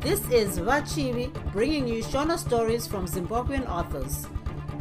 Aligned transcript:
This 0.00 0.20
is 0.30 0.58
Vachivi 0.58 1.30
bringing 1.52 1.86
you 1.86 2.02
Shona 2.02 2.38
stories 2.38 2.86
from 2.86 3.06
Zimbabwean 3.06 3.68
authors. 3.68 4.26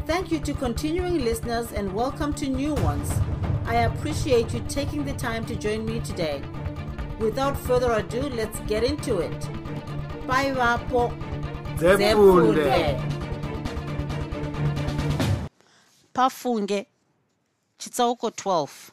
Thank 0.06 0.32
you 0.32 0.40
to 0.40 0.54
continuing 0.54 1.24
listeners 1.26 1.72
and 1.74 1.94
welcome 1.94 2.34
to 2.36 2.48
new 2.48 2.74
ones. 2.76 3.12
I 3.66 3.76
appreciate 3.90 4.54
you 4.54 4.62
taking 4.70 5.04
the 5.04 5.14
time 5.14 5.46
to 5.48 5.56
join 5.56 5.86
me 5.86 6.00
today. 6.00 6.42
Without 7.20 7.58
further 7.58 7.92
ado, 7.92 8.22
let's 8.30 8.60
get 8.62 8.84
into 8.84 9.20
it. 9.20 9.40
Bye, 10.26 10.52
Vapo. 10.52 11.12
Pafunge 16.14 16.86
chitsauko 17.78 18.30
12 18.30 18.92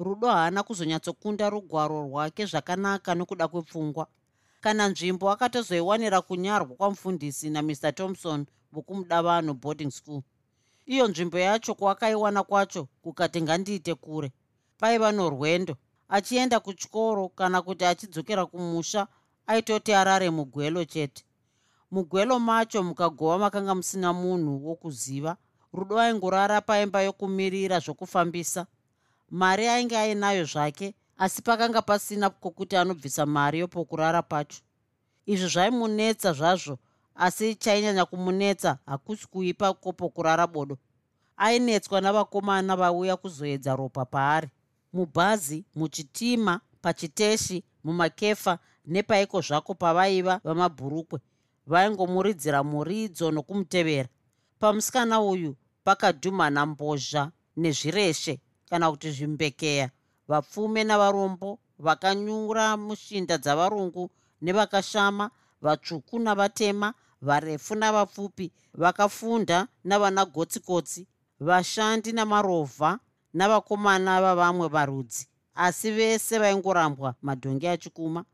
rudo 0.00 0.26
haana 0.28 0.62
kuzonyatsokunda 0.62 1.50
rugwaro 1.50 2.02
rwake 2.02 2.46
zvakanaka 2.46 3.14
nokuda 3.14 3.48
kwepfungwa 3.48 4.06
kana 4.60 4.88
nzvimbo 4.88 5.30
akatozoiwanira 5.30 6.20
kunyarwa 6.22 6.76
kwamufundisi 6.76 7.50
namr. 7.50 7.94
Thomson 7.94 8.46
vokumuda 8.72 9.22
vanhu 9.22 9.54
boarding 9.54 9.90
school. 9.90 10.22
Iyo 10.86 11.08
nzvimbo 11.08 11.38
yacho 11.38 11.74
kwaakaiwana 11.74 12.42
kwacho 12.42 12.88
kukati 13.02 13.42
ngandiite 13.42 13.94
kure. 13.94 14.32
Paiva 14.78 15.12
norwendo. 15.12 15.76
Achienda 16.08 16.60
kuchikoro 16.60 17.28
kana 17.28 17.62
kuti 17.62 17.84
achidzokera 17.84 18.46
kumusha 18.46 19.06
aitoti 19.46 19.92
arare 19.92 20.30
mugwelo 20.30 20.84
chete. 20.84 21.24
Mugwelo 21.90 22.38
macho 22.38 22.82
mukagova 22.82 23.38
makanga 23.38 23.74
musina 23.74 24.12
munhu 24.12 24.66
wokuziva. 24.66 25.36
Rudo 25.72 25.98
aingorara 26.00 26.60
paimba 26.60 27.02
yokumirira 27.02 27.78
zvokufambisa. 27.80 28.66
Mari 29.30 29.68
ainge 29.68 29.98
ainayo 29.98 30.44
zvake 30.44 30.94
asi 31.18 31.42
pakanga 31.42 31.82
pasina 31.82 32.30
kwokuti 32.30 32.76
anobvisa 32.76 33.26
mari 33.26 33.58
yopokurara 33.58 34.22
pacho. 34.22 34.62
Izvi 35.26 35.48
zvaimunetsa 35.48 36.32
zvazvo 36.32 36.78
asi 37.14 37.54
chainyanya 37.54 38.04
kumunetsa 38.04 38.78
hakusi 38.86 39.26
kuipa 39.26 39.72
kwopokurara 39.74 40.46
bodo. 40.46 40.78
Ainetswa 41.36 42.00
navakomana 42.00 42.76
vauya 42.76 43.16
kuzoedza 43.16 43.76
ropa 43.76 44.04
paari. 44.04 44.48
Mubhazi 44.92 45.64
muchitima 45.74 46.60
pachiteshi 46.82 47.64
mumakefa 47.84 48.58
nepaiko 48.86 49.40
zvako 49.40 49.74
pavaiva 49.74 50.40
vamabhurukwe 50.44 51.20
vaingomuridzira 51.66 52.62
muridzo 52.62 53.30
nokumutevera. 53.30 54.08
Pamusikana 54.58 55.20
uyu 55.20 55.56
pakadhumana 55.84 56.66
mbozha 56.66 57.30
nezvireshe 57.56 58.40
kana 58.70 58.90
kuti 58.90 59.10
zvimbekeya 59.10 59.90
vapfume 60.28 60.84
navarombo 60.84 61.58
vakanyura 61.78 62.76
mushinda 62.76 63.38
dzavarungu 63.38 64.10
nevakashama 64.42 65.30
vatsvuku 65.62 66.18
navatema 66.18 66.94
varefu 67.22 67.74
navapfupi 67.74 68.52
vakafunda 68.74 69.68
navana 69.84 70.24
gotsikotsi 70.24 71.06
vashandi 71.40 72.12
namarovha 72.12 72.98
navakomana 73.34 74.22
vavamwe 74.22 74.68
varudzi 74.68 75.28
asi 75.54 75.90
vese 75.90 76.38
vaingorambwa 76.38 77.14
madhongi 77.22 77.68
achikuma. 77.68 78.24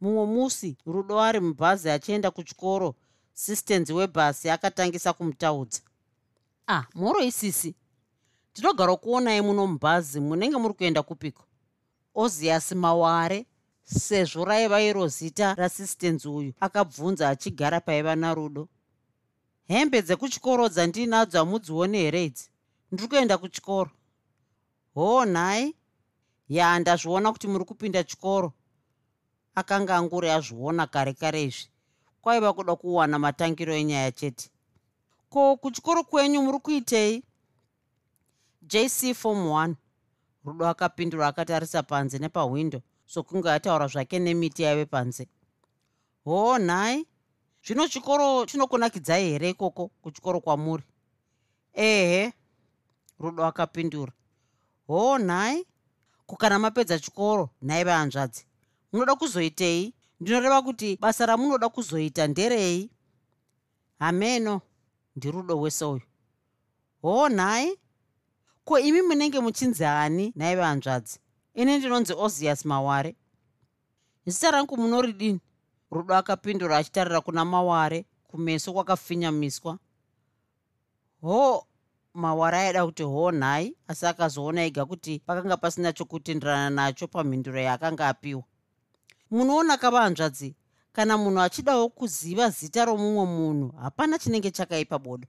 Mumwe 0.00 0.26
musi 0.26 0.76
rudo 0.86 1.20
ari 1.20 1.40
mubhazi 1.40 1.90
achienda 1.90 2.30
kuchikoro 2.30 2.94
sistenzi 3.32 3.92
webhasi 3.92 4.50
akatangisa 4.50 5.12
kumutaudza. 5.12 5.80
Ah 6.68 6.84
moro 6.94 7.20
isisi 7.20 7.74
ndinogara 8.60 8.96
kuonai 8.96 9.40
muno 9.40 9.66
mubhazi 9.66 10.20
munenge 10.20 10.56
muri 10.56 10.74
kuenda 10.74 11.02
kupiko? 11.02 11.44
Oziasi 12.14 12.74
maware 12.74 13.46
sezvo 13.84 14.44
raiva 14.44 14.82
iro 14.82 15.08
zita 15.08 15.54
rasistenzi 15.54 16.28
uyu 16.28 16.52
akabvunza 16.60 17.28
achigara 17.28 17.80
paiva 17.80 18.16
narudo. 18.16 18.68
Hembe 19.68 20.02
dzekuchikoro 20.02 20.68
dzandinadzo 20.68 21.38
hamudzioni 21.38 21.98
here 21.98 22.24
idzi? 22.24 22.50
Ndiri 22.92 23.08
kuenda 23.08 23.38
kuchikoro. 23.38 23.90
Hoo 24.94 25.24
nhai? 25.24 25.74
Ya 26.48 26.78
ndazviona 26.78 27.32
kuti 27.32 27.46
muri 27.48 27.64
kupinda 27.64 28.04
chikoro. 28.04 28.52
Akanga 29.54 29.96
anguri 29.96 30.30
azviona 30.30 30.86
kare 30.86 31.12
kare 31.14 31.42
izvi. 31.44 31.68
Kwaiva 32.22 32.52
kuda 32.52 32.76
kuwana 32.76 33.18
matangiro 33.18 33.74
enyaya 33.74 34.12
chete. 34.12 34.50
Ko 35.30 35.56
kuchikoro 35.56 36.04
kwenyu 36.04 36.42
muri 36.42 36.58
kuitei 36.58 37.22
jc 38.70 39.14
form 39.14 39.46
1 39.48 39.74
rudo 40.44 40.68
akapindura 40.68 41.26
akatarisa 41.26 41.82
panze 41.82 42.18
nepahwindo 42.18 42.82
sokunge 43.06 43.50
ataura 43.50 43.86
zvake 43.86 44.18
nemiti 44.18 44.62
yaive 44.62 44.86
panze. 44.86 45.28
Hoo 46.24 46.58
nhai 46.58 47.06
zvino 47.64 47.88
chikoro 47.88 48.46
chinokunakidzai 48.46 49.30
here 49.30 49.50
ikoko 49.50 49.88
kuchikoro 50.02 50.40
kwamuri? 50.40 50.84
Ehe 51.72 52.32
rudo 53.18 53.44
akapindura. 53.44 54.12
Hoo 54.86 55.18
nhai 55.18 55.66
kukana 56.26 56.58
mapedza 56.58 56.98
chikoro 56.98 57.50
nhai 57.62 57.84
vahanzvadzi 57.84 58.46
munoda 58.92 59.14
kuzoitei? 59.14 59.94
Ndinoreva 60.20 60.62
kuti 60.62 60.96
basa 60.96 61.26
ramunoda 61.26 61.68
kuzoita 61.68 62.26
nderei? 62.26 62.90
Hameno 63.98 64.60
ndirudo 65.16 65.60
wese 65.60 65.84
uyu. 65.84 66.02
Hoo 67.02 67.28
nhai 67.28 67.78
ko 68.70 68.78
imi 68.78 69.02
munenge 69.02 69.40
muchinzi 69.40 69.84
hani 69.84 70.32
nhai 70.36 70.56
vahanzvadzi 70.56 71.18
ini 71.54 71.78
ndinonzi 71.78 72.12
ozias 72.12 72.64
maware. 72.64 73.16
Zita 74.26 74.50
rangu 74.50 74.76
munoridini 74.76 75.40
rudo 75.90 76.14
akapindura 76.14 76.76
achitarira 76.76 77.20
kuna 77.20 77.44
maware 77.44 78.06
kumeso 78.28 78.72
kwakafinyamiswa 78.72 79.78
ho 81.22 81.66
maware 82.14 82.58
aida 82.58 82.86
kuti 82.86 83.02
ho 83.02 83.32
nhai 83.32 83.74
asi 83.88 84.06
akazoona 84.06 84.62
ega 84.62 84.86
kuti 84.86 85.18
pakanga 85.18 85.56
pasina 85.56 85.92
chokutenderana 85.92 86.70
nacho 86.70 87.06
pamhinduro 87.08 87.60
yaakanga 87.60 88.08
apiwa. 88.08 88.44
Munoona 89.30 89.76
kavahanzvadzi 89.76 90.54
kana 90.92 91.18
munhu 91.18 91.40
achidawo 91.40 91.88
kuziva 91.88 92.50
zita 92.50 92.84
romumwe 92.84 93.26
munhu 93.26 93.68
hapana 93.82 94.18
chinenge 94.18 94.50
chakaipa 94.50 94.98
bodo. 94.98 95.26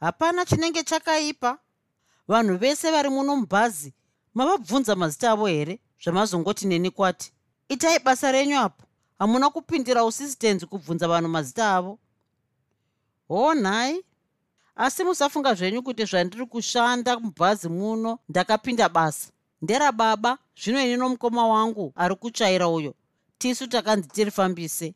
Hapana 0.00 0.44
chinenge 0.46 0.82
chakaipa 0.82 1.58
vanhu 2.28 2.56
vese 2.58 2.90
vari 2.90 3.08
muno 3.08 3.36
mubhazi 3.36 3.92
mavabvunza 4.34 4.96
mazita 4.96 5.30
avo 5.30 5.46
here? 5.46 5.80
Zvamazongoti 6.04 6.66
neni 6.66 6.90
kwati 6.90 7.32
itai 7.68 7.98
basa 7.98 8.32
renyu 8.32 8.58
apo. 8.58 8.84
Hamuna 9.18 9.50
kupindira 9.50 10.04
usisitenzi 10.04 10.66
kubvunza 10.66 11.08
vanhu 11.08 11.28
mazita 11.28 11.74
avo? 11.76 11.98
Hoo 13.28 13.54
nhai 13.54 14.04
asi 14.76 15.04
musafunga 15.04 15.54
zvenyu 15.54 15.82
kuti 15.82 16.04
zvandiri 16.04 16.46
kushanda 16.46 17.18
mubhazi 17.18 17.68
muno 17.68 18.18
ndakapinda 18.28 18.88
basa. 18.88 19.30
Nderababa 19.62 20.38
zvino 20.62 20.84
ini 20.84 20.96
nomukoma 20.96 21.46
wangu 21.46 21.92
ari 21.96 22.14
kutsvaira 22.14 22.68
uyo. 22.68 22.94
Tisu 23.38 23.66
takanzi 23.66 24.08
tirifambise. 24.08 24.94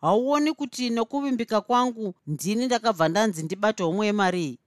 Hauoni 0.00 0.52
kuti 0.52 0.90
nokuvimbika 0.90 1.60
kwangu 1.60 2.14
ndini 2.26 2.66
ndakabva 2.66 3.08
ndanzi 3.08 3.42
ndibate 3.42 3.82
homwe 3.82 4.06
yemari 4.06 4.44
iyi 4.44 4.58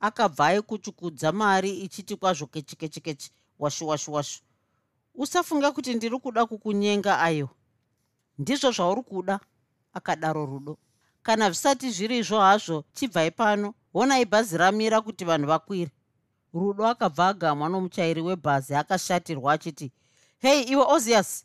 akabva 0.00 0.46
aikuchukudza 0.46 1.32
mari 1.32 1.70
ichiti 1.70 2.16
kwazvo 2.16 2.46
kechikechekeche 2.46 3.30
washu 3.58 3.88
washu 3.88 4.12
washu. 4.12 4.42
Usafunga 5.14 5.72
kuti 5.72 5.94
ndiri 5.94 6.18
kuda 6.18 6.46
kukunyenga 6.46 7.20
ayo. 7.20 7.48
Ndizvo 8.38 8.70
zvauri 8.70 9.02
kuda 9.02 9.40
akadaro 9.92 10.46
rudo. 10.46 10.78
Kana 11.22 11.50
zvisati 11.50 11.90
zviri 11.90 12.18
izvo 12.18 12.40
hazvo 12.40 12.84
chibvai 12.94 13.30
pano. 13.30 13.74
Honai 13.92 14.24
bhazi 14.24 14.56
ramira 14.56 15.00
kuti 15.00 15.24
vanhu 15.24 15.46
vakwire. 15.46 15.90
Rudo 16.54 16.86
akabva 16.86 17.28
agamwa 17.28 17.68
nomuchairi 17.68 18.20
webhazi 18.20 18.74
akashatirwa 18.74 19.52
achiti 19.52 19.92
hei 20.38 20.62
iwe 20.62 20.84
ozias 20.88 21.44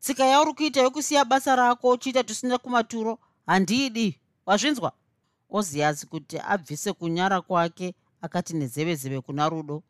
tsika 0.00 0.24
yauri 0.26 0.54
kuita 0.54 0.80
yokusiya 0.80 1.24
basa 1.24 1.56
rako 1.56 1.88
uchiita 1.88 2.24
tusina 2.24 2.58
kumaturo. 2.58 3.18
Handiidi 3.46 4.20
wazvinzwa 4.46 4.92
ozias 5.50 6.06
kuti 6.06 6.38
abvise 6.38 6.92
kunyara 6.92 7.40
kwake 7.40 7.94
akati 8.22 8.54
nezevezeve 8.56 9.20
kuna 9.20 9.48
rudo 9.48 9.82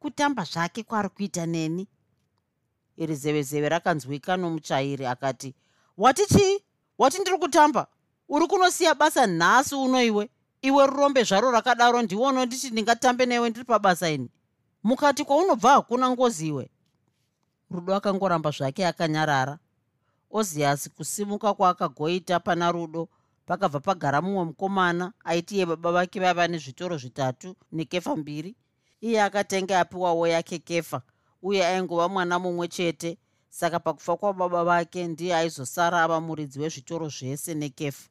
kutamba 0.00 0.44
zvake 0.44 0.82
kwaari 0.82 1.08
kuita 1.08 1.46
neni? 1.46 1.88
Iri 2.96 3.14
zevezeve 3.16 3.68
rakanzwika 3.68 4.36
nomuchairi 4.36 5.06
akati 5.06 5.54
wati 5.96 6.26
chii? 6.26 6.58
Wati 6.98 7.18
ndiri 7.18 7.38
kutamba? 7.38 7.86
Uri 8.28 8.46
kunosiya 8.46 8.94
basa 8.94 9.26
nhasi 9.26 9.74
uno 9.74 10.02
iwe? 10.02 10.30
Iwe 10.62 10.86
rurombe 10.86 11.24
zvaro 11.24 11.50
rakadaro 11.50 12.02
ndiwono 12.02 12.44
nditi 12.46 12.70
ndingatambe 12.70 13.26
newe 13.26 13.50
ndiri 13.50 13.64
pabasa 13.64 14.10
ini. 14.10 14.30
Mukati 14.82 15.24
kwaunobva 15.24 15.70
hakuna 15.70 16.10
ngozi 16.10 16.48
iwe. 16.48 16.70
Rudo 17.70 17.94
akangoramba 17.94 18.50
zvake 18.50 18.86
akanyarara. 18.86 19.58
Oziasi 20.30 20.90
kusimuka 20.90 21.54
kwaakagoita 21.54 22.40
pana 22.40 22.72
rudo 22.72 23.08
pakabva 23.48 23.80
pagara 23.80 24.20
mumwe 24.22 24.44
mukomana 24.44 25.12
aitiye 25.24 25.66
baba 25.66 25.92
vake 25.92 26.20
vaiva 26.20 26.48
nezvitoro 26.48 26.96
zvitatu 26.96 27.56
nekefa 27.72 28.16
mbiri 28.16 28.56
iye 29.00 29.22
akatenge 29.22 29.76
apiwawo 29.76 30.26
yake 30.28 30.58
kefa 30.58 31.02
uye 31.42 31.66
aingova 31.66 32.08
mwana 32.08 32.38
mumwe 32.38 32.68
chete. 32.68 33.18
Saka 33.50 33.80
pakufa 33.80 34.16
kwababa 34.16 34.64
vake 34.64 35.06
ndiye 35.06 35.36
aizosara 35.36 36.02
ava 36.02 36.20
muridzi 36.20 36.60
wezvitoro 36.60 37.08
zvese 37.08 37.54
nekefu 37.54 38.08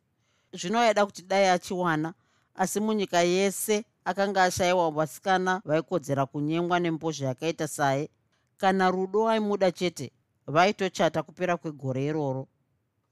zvino 0.54 0.80
aida 0.80 1.06
kuti 1.06 1.22
dai 1.22 1.46
achiwana 1.48 2.14
asi 2.56 2.80
munyika 2.80 3.22
yese 3.22 3.86
akanga 4.06 4.44
ashayiwa 4.44 4.92
vasikana 4.92 5.62
vaikodzera 5.66 6.26
kunyengwa 6.26 6.80
nembozha 6.80 7.28
yakaita 7.28 7.68
saye. 7.68 8.10
Kana 8.58 8.92
rudo 8.92 9.30
aimuda 9.30 9.72
chete 9.72 10.12
vaitochata 10.48 11.24
kupera 11.24 11.58
kwegore 11.58 12.06
iroro 12.06 12.48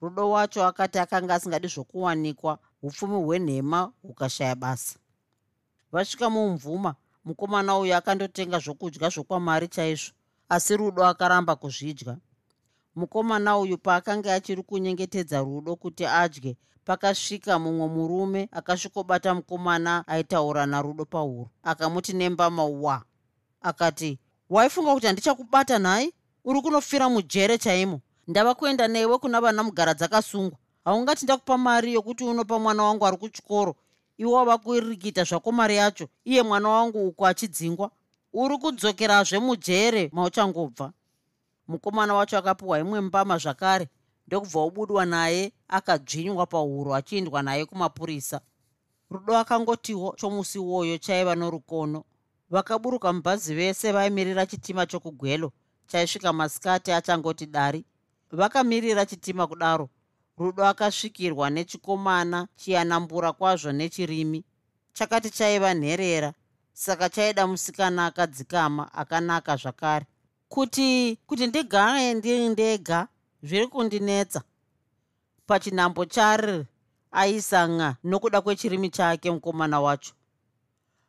rudo 0.06 0.30
wacho 0.30 0.66
akati 0.66 1.00
akanga 1.00 1.36
asingadi 1.36 1.68
zvokuwanikwa 1.68 2.60
upfumi 2.81 3.16
hwenhema 3.16 3.92
hukashaya 4.02 4.56
basa. 4.56 5.00
Vasvika 5.92 6.30
mumvuma 6.30 6.96
mukomana 7.25 7.78
uyu 7.78 7.96
akandotenga 7.96 8.60
zvokudya 8.60 9.10
zvokwamari 9.10 9.68
chaizvo 9.68 10.13
asi 10.50 10.78
rudo 10.78 11.06
akaramba 11.06 11.56
kuzvidya. 11.56 12.18
Mukomana 12.96 13.57
uyu 13.57 13.78
paakanga 13.78 14.34
achiri 14.34 14.63
kunyengetedza 14.63 15.40
rudo 15.40 15.75
kuti 15.75 16.06
adye 16.06 16.57
pakasvika 16.86 17.60
mumwe 17.60 17.88
murume 17.88 18.50
akasvikobata 18.52 19.34
mukomana 19.34 20.07
aitaura 20.07 20.66
narudo 20.66 21.06
pahuro 21.06 21.50
akamuti 21.63 22.13
nembama 22.13 22.66
wa 22.66 23.04
akati 23.62 24.19
waifunga 24.50 24.94
kuti 24.94 25.07
handichakubata 25.07 25.80
nhai? 25.80 26.13
Uri 26.44 26.62
kunofira 26.62 27.10
mujere 27.10 27.57
chaimo 27.57 28.02
ndava 28.27 28.56
kuenda 28.56 28.88
newe 28.88 29.18
kuna 29.18 29.42
vana 29.42 29.63
mugara 29.63 29.94
dzakasungwa 29.94 30.57
haungati 30.86 31.25
ndakupa 31.25 31.57
mari 31.57 31.94
yokuti 31.94 32.24
unopa 32.24 32.60
mwana 32.60 32.83
wangu 32.83 33.06
ari 33.06 33.18
kuchikoro. 33.18 33.75
Iwe 34.18 34.33
wava 34.33 34.57
kurikita 34.57 35.24
zvako 35.24 35.51
mari 35.51 35.75
yacho 35.75 36.07
iye 36.25 36.44
mwana 36.44 36.69
wangu 36.69 37.07
uko 37.07 37.25
achidzingwa. 37.27 37.92
Uri 38.33 38.57
kudzokerazve 38.57 39.39
mujere 39.39 40.10
mauchangobva. 40.13 40.94
Mukomana 41.68 42.13
wacho 42.13 42.38
akapiwa 42.38 42.80
imwe 42.80 43.01
mbama 43.01 43.38
zvakare 43.38 43.89
ndokubva 44.28 44.63
ubudwa 44.63 45.06
naye 45.06 45.51
akadzvinywa 45.68 46.45
pahuro 46.45 46.95
achiendwa 46.95 47.44
naye 47.44 47.66
kumapurisa. 47.66 48.42
Rudo 49.10 49.38
akangotiwo 49.38 50.16
chomusi 50.18 50.57
iwoyo 50.57 50.98
chaiva 50.98 51.36
norukono. 51.36 52.04
Vakaburuka 52.50 53.13
mubhazi 53.13 53.56
vese 53.56 53.92
vaimirira 53.92 54.45
chitima 54.45 54.86
chokugwelo. 54.86 55.51
Chaisvika 55.88 56.33
masikati 56.33 56.92
achangoti 56.92 57.45
dari 57.45 57.86
vakamirira 58.35 59.05
chitima 59.05 59.47
kudaro. 59.47 59.89
Rudo 60.37 60.65
akasvikirwa 60.65 61.49
nechikomana 61.49 62.47
chiyanambura 62.55 63.33
kwazvo 63.33 63.71
nechirimi. 63.71 64.43
Chakati 64.93 65.29
chaiva 65.29 65.73
nherera 65.73 66.33
saka 66.73 67.09
chaida 67.09 67.47
musikana 67.47 68.05
akadzikama 68.05 68.93
akanaka 68.93 69.55
zvakare. 69.55 70.05
Kuti 70.49 71.17
kuti 71.27 71.47
ndigare 71.47 72.13
ndiri 72.13 72.49
ndega 72.49 73.07
zviri 73.43 73.67
kundinetsa. 73.67 74.41
Pachinhambo 75.47 76.05
chariri 76.05 76.65
aisanga 77.11 77.95
nokuda 78.03 78.41
kwechirimi 78.41 78.89
chake 78.89 79.31
mukomana 79.31 79.81
wacho. 79.81 80.13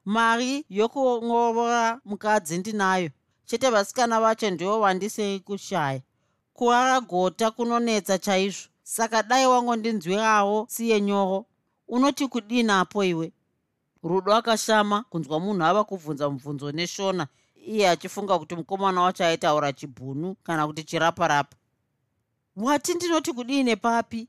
Mari 0.04 0.64
yokuongorora 0.68 2.00
mukadzi 2.04 2.58
ndinayo. 2.58 3.10
Chete 3.44 3.70
vasikana 3.70 4.20
vacho 4.20 4.50
ndivo 4.50 4.80
vandisei 4.80 5.40
kushaya 5.40 6.02
kurara 6.56 7.00
gota 7.00 7.50
kunonetsa 7.50 8.18
chaizvo. 8.18 8.68
Saka 8.82 9.22
dai 9.22 9.46
wangondinzwirawo 9.46 10.66
siye 10.68 11.00
nyoro. 11.00 11.44
Unoti 11.88 12.28
kudinapo 12.28 13.04
iwe? 13.04 13.32
Rudo 14.02 14.34
akashama 14.34 15.02
kunzwa 15.10 15.40
munhu 15.40 15.64
ava 15.64 15.84
kubvunza 15.84 16.30
mubvunzo 16.30 16.72
neshona. 16.72 17.26
Iye 17.66 17.88
achifunga 17.88 18.38
kuti 18.38 18.54
mukomana 18.56 19.00
wacho 19.02 19.24
aitaura 19.24 19.72
chibhunu 19.72 20.34
kana 20.42 20.66
kuti 20.66 20.84
chiraparapa 20.84 21.56
wati 22.56 22.94
ndinoti 22.94 23.32
kudii 23.32 23.76
papi? 23.76 24.28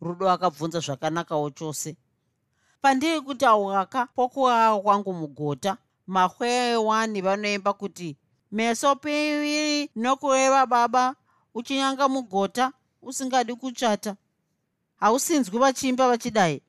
Rudo 0.00 0.30
akabvunza 0.30 0.80
zvakanakawo 0.80 1.50
chose. 1.50 1.96
Pandiri 2.82 3.20
kutauraka 3.20 4.06
pokurara 4.06 4.76
kwangu 4.78 5.12
mugota 5.12 5.76
mahwewani 6.06 7.20
vanoimba 7.22 7.72
kuti 7.72 8.16
meso 8.52 8.96
piviri 8.96 9.90
nokureva 9.96 10.66
baba 10.66 11.14
uchinyanga 11.54 12.08
mugota 12.08 12.72
usingadi 13.02 13.54
kuchata 13.54 14.16
hausinzwi 14.96 15.58
vachiimba 15.58 16.08
vachidai. 16.08 16.62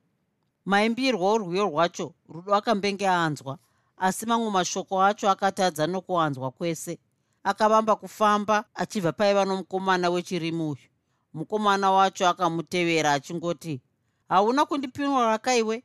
Maimbirwa 0.66 1.32
orwiyo 1.32 1.64
rwacho 1.66 2.14
rudo 2.30 2.56
akambenge 2.56 3.08
aanzwa. 3.08 3.58
Asi 3.98 4.26
mamwe 4.26 4.50
mashoko 4.52 5.04
acho 5.04 5.30
akatadza 5.30 5.88
nokuanzwa 5.88 6.52
kwese. 6.52 7.00
Akavamba 7.44 7.96
kufamba 7.96 8.66
achibva 8.74 9.12
paiva 9.12 9.46
nomukomana 9.46 10.10
wechirimi 10.10 10.64
uyu. 10.64 10.88
Mukomana 11.34 11.92
wacho 11.92 12.28
akamutevera 12.28 13.14
achingoti 13.14 13.82
hauna 14.30 14.66
kundipinwa 14.66 15.28
rakaiwe? 15.28 15.84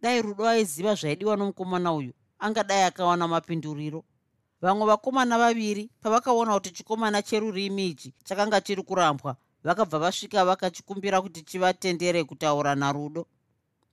Dai 0.00 0.22
rudo 0.22 0.48
aiziva 0.48 0.94
zvaidiwa 0.94 1.36
nomukomana 1.36 1.92
uyu 1.92 2.12
angadai 2.38 2.82
akawana 2.82 3.28
mapinduriro 3.28 4.04
vamwe 4.62 4.86
vakomana 4.86 5.38
vaviri 5.38 5.90
pavakaona 6.00 6.54
kuti 6.54 6.70
chikomana 6.70 7.22
cherurimi 7.22 7.86
ichi 7.88 8.14
chakanga 8.24 8.60
chiri 8.60 8.82
kurambwa 8.82 9.36
vakabva 9.64 9.98
vasvika 9.98 10.44
vakachikumbira 10.44 11.20
kuti 11.22 11.42
chivatendere 11.42 12.24
kutaura 12.24 12.74
narudo. 12.74 13.26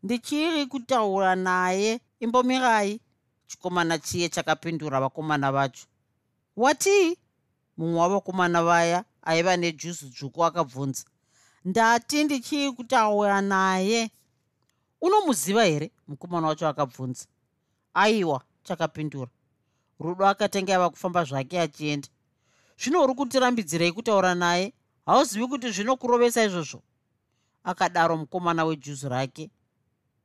Ndichiri 0.04 0.66
kutaura 0.66 1.36
naye 1.36 2.00
imbomirai 2.20 3.00
chikomana 3.48 3.98
chiye 4.00 4.30
chakapindura 4.30 5.00
vakomana 5.00 5.52
vacho. 5.52 5.86
Watii 6.56 7.18
mumwe 7.78 8.00
wavakomana 8.00 8.64
vaya 8.64 9.04
aiva 9.22 9.58
nejuzi 9.58 10.06
dzvuku 10.06 10.46
akabvunza. 10.46 11.04
Ndati 11.66 12.24
ndichiri 12.24 12.72
kutaura 12.72 13.42
naye. 13.42 14.12
Unomuziva 15.02 15.64
here? 15.64 15.92
Mukomana 16.08 16.48
wacho 16.48 16.68
akabvunza. 16.68 17.26
Aiwa 17.94 18.42
chakapindura 18.64 19.32
rudo 20.00 20.28
akatenge 20.28 20.74
ava 20.74 20.90
kufamba 20.90 21.24
zvake 21.24 21.60
achienda. 21.60 22.08
Zvino 22.78 23.04
uri 23.04 23.14
kutirambidzirei 23.14 23.92
kutaura 23.92 24.36
naye? 24.36 24.74
Hauzivi 25.06 25.48
kuti 25.48 25.72
zvinokurovesa 25.72 26.44
izvozvo? 26.44 26.84
Akadaro 27.64 28.18
mukomana 28.18 28.66
wejuzi 28.66 29.10
rake. 29.10 29.52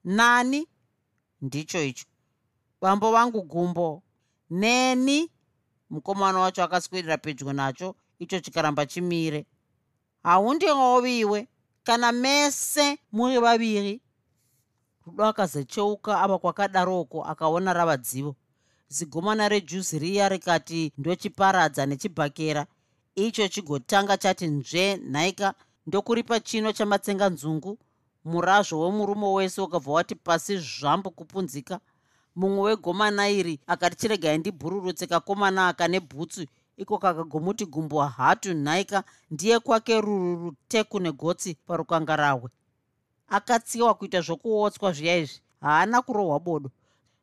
Nani? 0.04 0.66
Ndicho 1.40 1.82
icho. 1.82 2.06
Vambo 2.80 3.12
vangu 3.12 3.42
gumbo. 3.42 4.02
Neni? 4.50 5.30
Mukomana 5.90 6.38
wacho 6.38 6.62
akaswedera 6.64 7.18
pedyo 7.18 7.52
nacho 7.52 7.94
icho 8.18 8.40
chikaramba 8.40 8.86
chimire. 8.86 9.46
Haundioviwe 10.22 11.48
kana 11.84 12.12
mese 12.12 12.98
muri 13.12 13.38
vaviri? 13.38 14.00
Rudo 15.06 15.24
akazecheuka 15.24 16.20
ava 16.20 16.38
kwakadaroko 16.38 17.24
akaona 17.24 17.72
ravadzivo 17.72 18.36
zigomana 18.88 19.48
rejuzi 19.48 19.98
riya 19.98 20.28
rikati 20.28 20.92
ndochiparadza 20.98 21.86
nechibhakera. 21.86 22.66
Icho 23.14 23.48
chigotanga 23.48 24.16
chati 24.16 24.46
nzve 24.46 24.96
nhaika 24.96 25.54
ndokuripa 25.86 26.40
chino 26.40 26.72
chamatsenga 26.72 27.28
nzungu. 27.30 27.78
Murazvo 28.24 28.80
wemurume 28.84 29.26
wese 29.26 29.60
ukabva 29.60 29.92
wati 29.92 30.14
pasi 30.14 30.56
zvambo 30.58 31.10
kupunzika. 31.10 31.80
Mumwe 32.36 32.62
wegomana 32.62 33.28
iri 33.28 33.60
akati 33.66 33.96
chiregai 33.96 34.38
ndibhururutse 34.38 35.06
kakomana 35.06 35.68
aka 35.68 35.88
nebhutsu. 35.88 36.46
Iko 36.76 36.98
kakagomuti 36.98 37.66
gumbo 37.66 38.02
hatu 38.02 38.54
nhaika 38.54 39.04
ndiye 39.30 39.58
kwake 39.60 40.00
ruru 40.00 40.36
ruteku 40.42 41.00
negotsi 41.00 41.54
parukangarahwe. 41.66 42.50
Akatsiwa 43.28 43.94
kuita 43.94 44.20
zvokuotswa 44.20 44.92
zviya 44.92 45.16
izvi. 45.16 45.40
Haana 45.60 46.02
kurohwa 46.02 46.40
bodo 46.40 46.70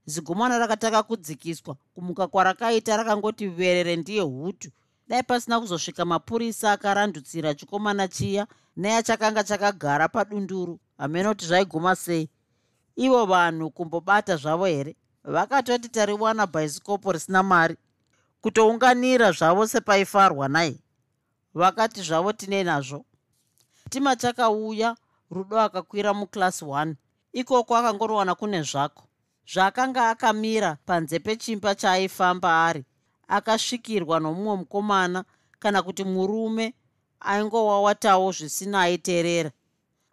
zigomana 0.05 0.57
rakataka 0.59 1.03
kudzikiswa. 1.03 1.75
Kumuka 1.95 2.27
kwarakaita 2.27 2.97
rakangoti 2.97 3.47
verere 3.47 3.95
ndiye 3.95 4.21
hutu. 4.21 4.69
Dai 5.07 5.23
pasina 5.23 5.59
kuzosvika 5.59 6.05
mapurisa 6.05 6.71
akarandutsira 6.71 7.53
chikomana 7.53 8.07
chiya 8.07 8.47
neachakanga 8.77 9.43
chakagara 9.43 10.07
padunduru. 10.07 10.79
Hamene 10.97 11.29
kuti 11.29 11.45
zvaiguma 11.45 11.95
sei. 11.95 12.29
Ivo 12.95 13.25
vanhu 13.25 13.71
kumbobata 13.71 14.37
zvavo 14.37 14.65
here? 14.65 14.95
Vakatoti 15.23 15.89
tariwana 15.89 16.47
bhaisikopo 16.47 17.11
risina 17.11 17.43
mari. 17.43 17.77
Kutounganira 18.41 19.31
zvavo 19.31 19.67
sepaifarwa 19.67 20.47
nai 20.47 20.79
vakati 21.53 22.01
zvavo 22.01 22.33
tinei 22.33 22.63
nazvo? 22.63 23.05
Tima 23.89 24.15
chakauya 24.15 24.95
rudo 25.31 25.59
akakwira 25.59 26.13
muklasi 26.13 26.65
1 26.65 26.95
ikoko 27.33 27.77
akangorowana 27.77 28.35
kune 28.35 28.61
zvako 28.61 29.03
zvaakanga 29.51 30.09
akamira 30.09 30.77
panze 30.85 31.19
pechimba 31.19 31.75
chaaifamba 31.75 32.65
ari. 32.67 32.85
Akasvikirwa 33.27 34.19
nomumwe 34.19 34.55
mukomana 34.55 35.25
kana 35.59 35.81
kuti 35.81 36.03
murume 36.03 36.73
aingowawatawo 37.19 38.31
zvisina 38.31 38.81
aiteerera 38.81 39.51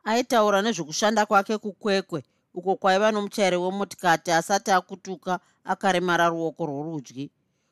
aitaura 0.05 0.63
nezvekushanda 0.63 1.27
kwake 1.27 1.59
kukwekwe 1.59 2.21
uko 2.55 2.77
kwaiva 2.77 3.13
nomuchairi 3.13 3.57
wemotikati 3.57 4.31
asati 4.33 4.71
akutuka 4.71 5.41
akaremara 5.65 6.29
ruoko 6.29 6.67
rworudyi. 6.67 7.31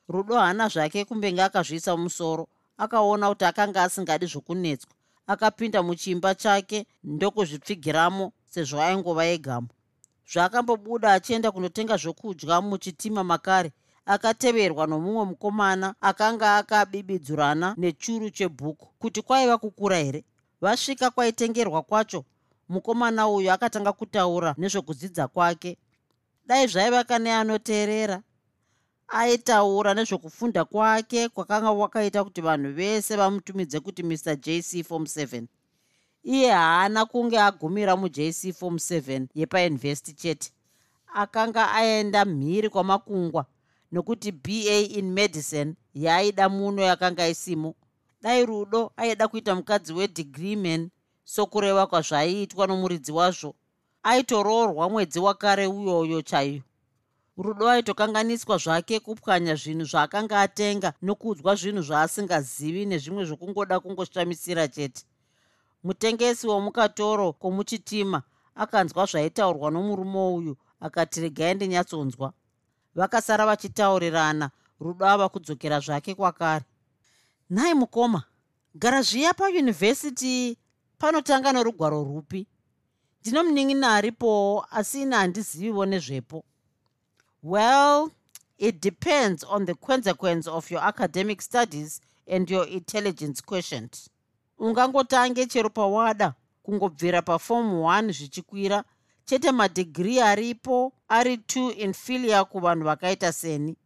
Rudo 0.08 0.38
hana 0.38 0.68
zvake 0.68 1.04
kumbenge 1.04 1.42
akazviisa 1.42 1.96
mumusoro 1.96 2.48
akaona 2.78 3.28
kuti 3.28 3.44
akanga 3.44 3.82
asingadi 3.82 4.26
zvokunetswa. 4.26 4.90
Akapinda 5.26 5.82
muchimba 5.82 6.34
chake 6.34 6.86
ndokuzvipfigiramo 7.04 8.32
sezvo 8.50 8.80
aingova 8.82 9.24
egamo 9.26 9.68
zvaakambobuda 10.32 11.12
achienda 11.12 11.52
kunotenga 11.52 11.96
zvokudya 11.96 12.60
muchitima 12.60 13.24
makare 13.24 13.72
akateverwa 14.06 14.86
nomumwe 14.86 15.24
mukomana 15.24 15.94
akanga 16.00 16.56
akabibidzurana 16.56 17.74
nechuru 17.78 18.30
chebhuku. 18.30 18.86
Kuti 18.98 19.22
kwaiva 19.22 19.58
kukura 19.58 19.98
here? 19.98 20.24
Vasvika 20.60 21.10
kwaitengerwa 21.10 21.82
kwacho. 21.82 22.24
Mukomana 22.68 23.28
uyu 23.28 23.52
akatanga 23.52 23.92
kutaura 23.92 24.54
nezvokudzidza 24.58 25.28
kwake. 25.28 25.78
Dai 26.46 26.66
zvaiva 26.66 27.04
kane 27.04 27.32
anoteerera. 27.32 28.22
Aitaura 29.08 29.94
nezvokufunda 29.94 30.64
kwake 30.64 31.28
kwakanga 31.28 31.74
kwakaita 31.74 32.24
kuti 32.24 32.40
vanhu 32.40 32.72
vese 32.72 33.16
vamutumidze 33.16 33.80
kuti 33.80 34.02
mr 34.02 34.36
jc 34.36 34.84
form 34.84 35.04
7 35.04 35.46
iye 36.22 36.50
haana 36.52 37.06
kunge 37.06 37.38
agumira 37.40 37.96
mujc 37.96 38.52
form 38.52 38.76
7 38.76 39.26
yepainvesti 39.34 40.12
chete. 40.12 40.52
Akanga 41.14 41.72
aenda 41.72 42.24
mhiri 42.24 42.68
kwamakungwa 42.68 43.46
nokuti 43.92 44.32
ba 44.32 44.78
in 44.98 45.12
medicine 45.12 45.74
yaaida 45.94 46.48
muno 46.48 46.82
yakanga 46.82 47.28
isimo 47.28 47.74
dai 48.22 48.46
rudo 48.46 48.92
aida 48.96 49.28
kuita 49.28 49.54
mukadzi 49.54 49.92
wedegree 49.92 50.56
man 50.56 50.90
sokureva 51.24 51.86
kwazvaiitwa 51.86 52.66
nomuridzi 52.66 53.12
wazvo. 53.12 53.54
Aitoroorwa 54.02 54.88
mwedzi 54.90 55.18
wakare 55.18 55.66
uyoyo 55.66 56.22
chaiyo. 56.22 56.62
Rudo 57.36 57.68
aitokanganiswa 57.68 58.56
zvake 58.58 59.00
kupwanya 59.00 59.54
zvinhu 59.54 59.84
zvaakanga 59.84 60.40
atenga 60.40 60.92
nokudzwa 61.02 61.54
zvinhu 61.54 61.82
zvaasingazivi 61.82 62.86
nezvimwe 62.86 63.24
zvokungoda 63.24 63.80
kungoshamisira 63.80 64.68
chete 64.68 65.04
mutengesi 65.84 66.46
womukatoro 66.46 67.32
kwomuchitima 67.32 68.22
akanzwa 68.54 69.06
zvaitaurwa 69.06 69.70
nomurume 69.70 70.20
uyu 70.36 70.56
akati 70.80 71.20
regai 71.20 71.54
ndinyatsonzwa. 71.54 72.32
Vakasara 72.94 73.46
vachitaurirana 73.46 74.50
rudo 74.80 75.06
ava 75.06 75.28
kudzokera 75.28 75.80
zvake 75.80 76.14
kwakare. 76.14 76.64
Nhai 77.50 77.74
mukoma 77.74 78.22
gara 78.74 79.02
zviya 79.02 79.34
payunivhesiti 79.34 80.58
panotanga 80.98 81.52
norugwaro 81.52 82.04
rupi? 82.04 82.46
Ndinomunin'ina 83.20 83.94
aripowo 83.94 84.66
asi 84.70 85.02
ina 85.02 85.16
handizivivo 85.16 85.86
nezvepo. 85.86 86.44
Well 87.42 88.10
it 88.58 88.82
depends 88.82 89.44
on 89.44 89.66
the 89.66 89.74
consequence 89.74 90.50
of 90.50 90.70
your 90.70 90.82
academic 90.84 91.42
studies 91.42 92.00
and 92.26 92.50
your 92.50 92.68
intelligence 92.68 93.42
quotient 93.42 94.10
ungangotange 94.60 95.46
chero 95.46 95.70
pawada 95.70 96.34
kungobvira 96.62 97.22
pafom 97.22 97.80
1 97.80 98.12
zvichikwira. 98.12 98.84
Chete 99.24 99.52
madhigiri 99.52 100.20
aripo 100.20 100.92
ari 101.08 101.38
t 101.38 101.68
inferior 101.70 102.48
kuvanhu 102.48 102.84
vakaita 102.84 103.32
seni. 103.32 103.76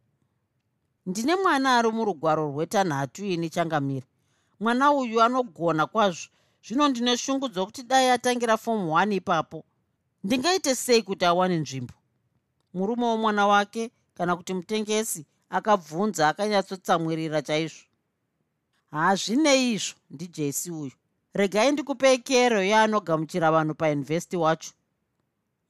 Ndine 1.07 1.37
mwana 1.37 1.79
ari 1.79 1.91
murugwaro 1.91 2.47
rwetanhatu 2.47 3.25
ini 3.25 3.51
changamiri 3.51 4.07
mwana 4.61 4.93
uyu 4.93 5.23
anogona 5.23 5.87
kwazvo. 5.87 6.29
Zvino 6.67 6.89
ndine 6.89 7.17
shungu 7.17 7.49
dzokuti 7.49 7.83
dai 7.83 8.11
atangira 8.11 8.57
fom 8.57 8.89
1 8.89 9.15
ipapo. 9.15 9.65
Ndingaite 10.25 10.75
sei 10.75 11.03
kuti 11.03 11.25
awane 11.25 11.57
nzvimbo? 11.57 11.95
Murume 12.75 13.05
womwana 13.05 13.47
wake 13.47 13.91
kana 14.15 14.37
kuti 14.37 14.55
mutengesi 14.55 15.27
akabvunza 15.51 16.29
akanyatsotsamwirira 16.29 17.43
chaizvo 17.43 17.85
hazvinei 18.95 19.73
izvo 19.73 19.95
ndijesi 20.11 20.71
uyu. 20.71 20.93
Regai 21.35 21.73
ndikupei 21.73 22.19
kero 22.19 22.63
yaanogamuchira 22.63 23.51
vanhu 23.51 23.75
painvesti 23.75 24.37
wacho. 24.37 24.73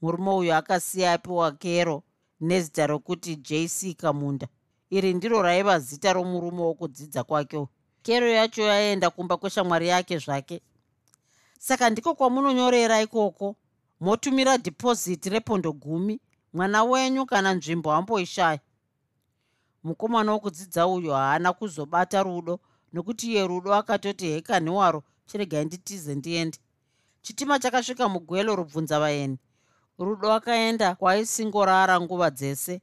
Murume 0.00 0.30
uyu 0.30 0.54
akasiya 0.54 1.12
apiwa 1.12 1.52
kero 1.52 2.02
nezita 2.40 2.86
rokuti 2.86 3.36
jc 3.36 3.96
kamunda. 3.96 4.48
Iri 4.90 5.14
ndiro 5.14 5.42
raiva 5.42 5.78
zita 5.78 6.12
romurume 6.12 6.62
wokudzidza 6.62 7.24
kwake 7.24 7.66
kero 8.02 8.28
yacho 8.28 8.62
yaenda 8.62 9.10
kumba 9.10 9.36
kweshamwari 9.36 9.88
yake 9.88 10.18
zvake. 10.18 10.60
Saka 11.58 11.90
ndiko 11.90 12.14
kwamunonyorera 12.14 13.02
ikoko. 13.02 13.56
Motumira 14.00 14.56
dhipoziti 14.56 15.30
repondo 15.30 15.72
gumi 15.72 16.20
mwana 16.52 16.84
wenyu 16.84 17.26
kana 17.26 17.54
nzvimbo 17.54 17.92
amboishaya. 17.92 18.60
Mukomana 19.84 20.32
wokudzidza 20.32 20.86
uyu 20.86 21.10
haana 21.12 21.52
kuzobata 21.52 22.22
rudo 22.22 22.60
nokuti 22.94 23.24
iye 23.32 23.42
rudo 23.46 23.74
akatoti 23.74 24.26
hekani 24.32 24.70
waro 24.70 25.02
chiregai 25.26 25.64
nditize 25.64 26.14
ndiende. 26.14 26.58
Chitima 27.22 27.58
chakasvika 27.58 28.08
mugwelo 28.08 28.56
rubvunza 28.56 29.00
vaeni. 29.00 29.38
Rudo 29.98 30.32
akaenda 30.32 30.94
kwaaisingorara 30.94 32.00
nguva 32.00 32.30
dzese. 32.30 32.80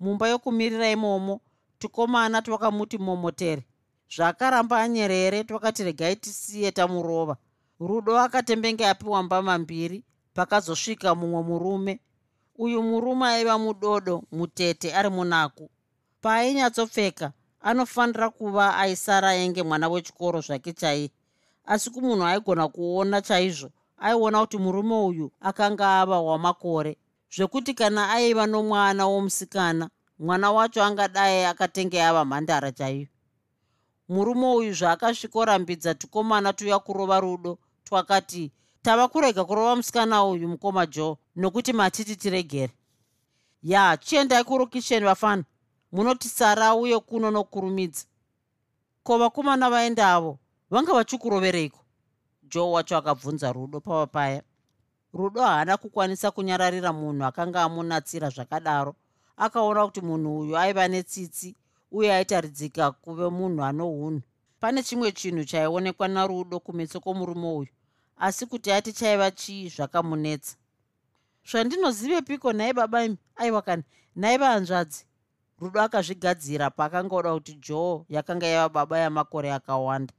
Mumba 0.00 0.28
yokumirira 0.28 0.90
imomo 0.90 1.40
tukomana 1.78 2.42
twakamuti 2.42 2.98
momotere. 2.98 3.62
Zvakaramba 4.14 4.80
anyerere 4.80 5.44
twakati 5.44 5.84
regai 5.84 6.16
tisiye 6.16 6.70
tamurova. 6.72 7.36
Rudo 7.80 8.18
akatembenge 8.18 8.86
apiwa 8.86 9.22
mbama 9.22 9.58
mbiri 9.58 10.04
pakazosvika 10.34 11.14
mumwe 11.14 11.42
murume. 11.42 12.00
Uyu 12.58 12.82
murume 12.82 13.26
aiva 13.26 13.58
mudodo 13.58 14.22
mutete 14.32 14.94
ari 14.94 15.08
munaku. 15.10 15.70
Paainyatsobveka 16.20 17.32
anofanira 17.64 18.30
kuva 18.30 18.76
aisara 18.76 19.34
enge 19.34 19.62
mwana 19.62 19.88
wechikoro 19.88 20.40
zvake 20.40 20.72
chaiye. 20.72 21.10
Asi 21.66 21.90
kumunhu 21.90 22.24
aigona 22.24 22.68
kuona 22.68 23.22
chaizvo 23.22 23.70
aiona 23.98 24.40
kuti 24.40 24.58
murume 24.58 24.94
uyu 24.94 25.32
akanga 25.40 26.00
ava 26.00 26.20
wamakore. 26.20 26.96
Zvekuti 27.36 27.74
kana 27.74 28.10
aiva 28.10 28.46
nomwana 28.46 29.06
womusikana 29.06 29.90
mwana 30.18 30.52
wacho 30.52 30.84
angadai 30.84 31.44
akatenge 31.44 32.02
ava 32.02 32.24
mhandara 32.24 32.72
chaiyo. 32.72 33.06
Murume 34.08 34.46
uyu 34.46 34.72
zvaakasvikorambidza 34.72 35.94
tukomana 35.94 36.52
tuya 36.52 36.78
kurova 36.78 37.20
rudo 37.20 37.58
twakati 37.84 38.52
tava 38.82 39.08
kurega 39.08 39.44
kurova 39.44 39.76
musikana 39.76 40.24
uyu 40.24 40.48
mukoma 40.48 40.86
joe 40.86 41.16
nokuti 41.36 41.72
matiti 41.72 42.16
tiregere. 42.16 42.72
Ya 43.62 43.96
chiendai 43.96 44.44
kurokisheni 44.44 45.06
vafana 45.06 45.44
munotisara 45.94 46.74
uye 46.74 46.98
kuno 47.00 47.30
nokurumidza. 47.30 48.04
Ko 49.04 49.18
vakomana 49.18 49.70
vaendavo 49.70 50.38
vanga 50.70 50.92
vachikurovereiko? 50.92 51.78
Joe 52.42 52.70
wacho 52.70 52.96
akabvunza 52.96 53.52
rudo 53.52 53.80
pava 53.80 54.06
paya 54.06 54.42
rudo 55.12 55.42
haana 55.42 55.76
kukwanisa 55.76 56.30
kunyararira 56.30 56.92
munhu 56.92 57.24
akanga 57.24 57.62
amunatsira 57.62 58.30
zvakadaro. 58.30 58.94
Akaona 59.36 59.86
kuti 59.86 60.00
munhu 60.00 60.38
uyu 60.40 60.58
aiva 60.58 60.88
netsitsi 60.88 61.54
uye 61.92 62.14
aitaridzika 62.14 62.92
kuve 62.92 63.28
munhu 63.30 63.62
ano 63.64 63.90
unhu 63.90 64.22
pane 64.60 64.82
chimwe 64.82 65.12
chinhu 65.12 65.44
chaionekwa 65.44 66.08
narudo 66.08 66.60
kumeso 66.60 67.00
kwomurume 67.00 67.48
uyu 67.48 67.72
asi 68.16 68.46
kuti 68.46 68.72
ati 68.72 68.92
chaiva 68.92 69.30
chii 69.30 69.68
zvakamunetsa. 69.68 70.56
Zvandinozivepiko 71.50 72.52
nhai 72.52 72.72
baba 72.72 73.04
imi? 73.04 73.18
Aiwa 73.36 73.62
kani 73.62 73.82
nhai 74.16 74.38
vahanzvadzi 74.38 75.06
rudo 75.64 75.80
akazvigadzira 75.80 76.70
paakanga 76.70 77.16
oda 77.16 77.32
kuti 77.34 77.54
joe 77.54 78.04
yakanga 78.08 78.46
yava 78.46 78.68
baba 78.68 78.98
yamakore 78.98 79.52
akawanda. 79.52 80.12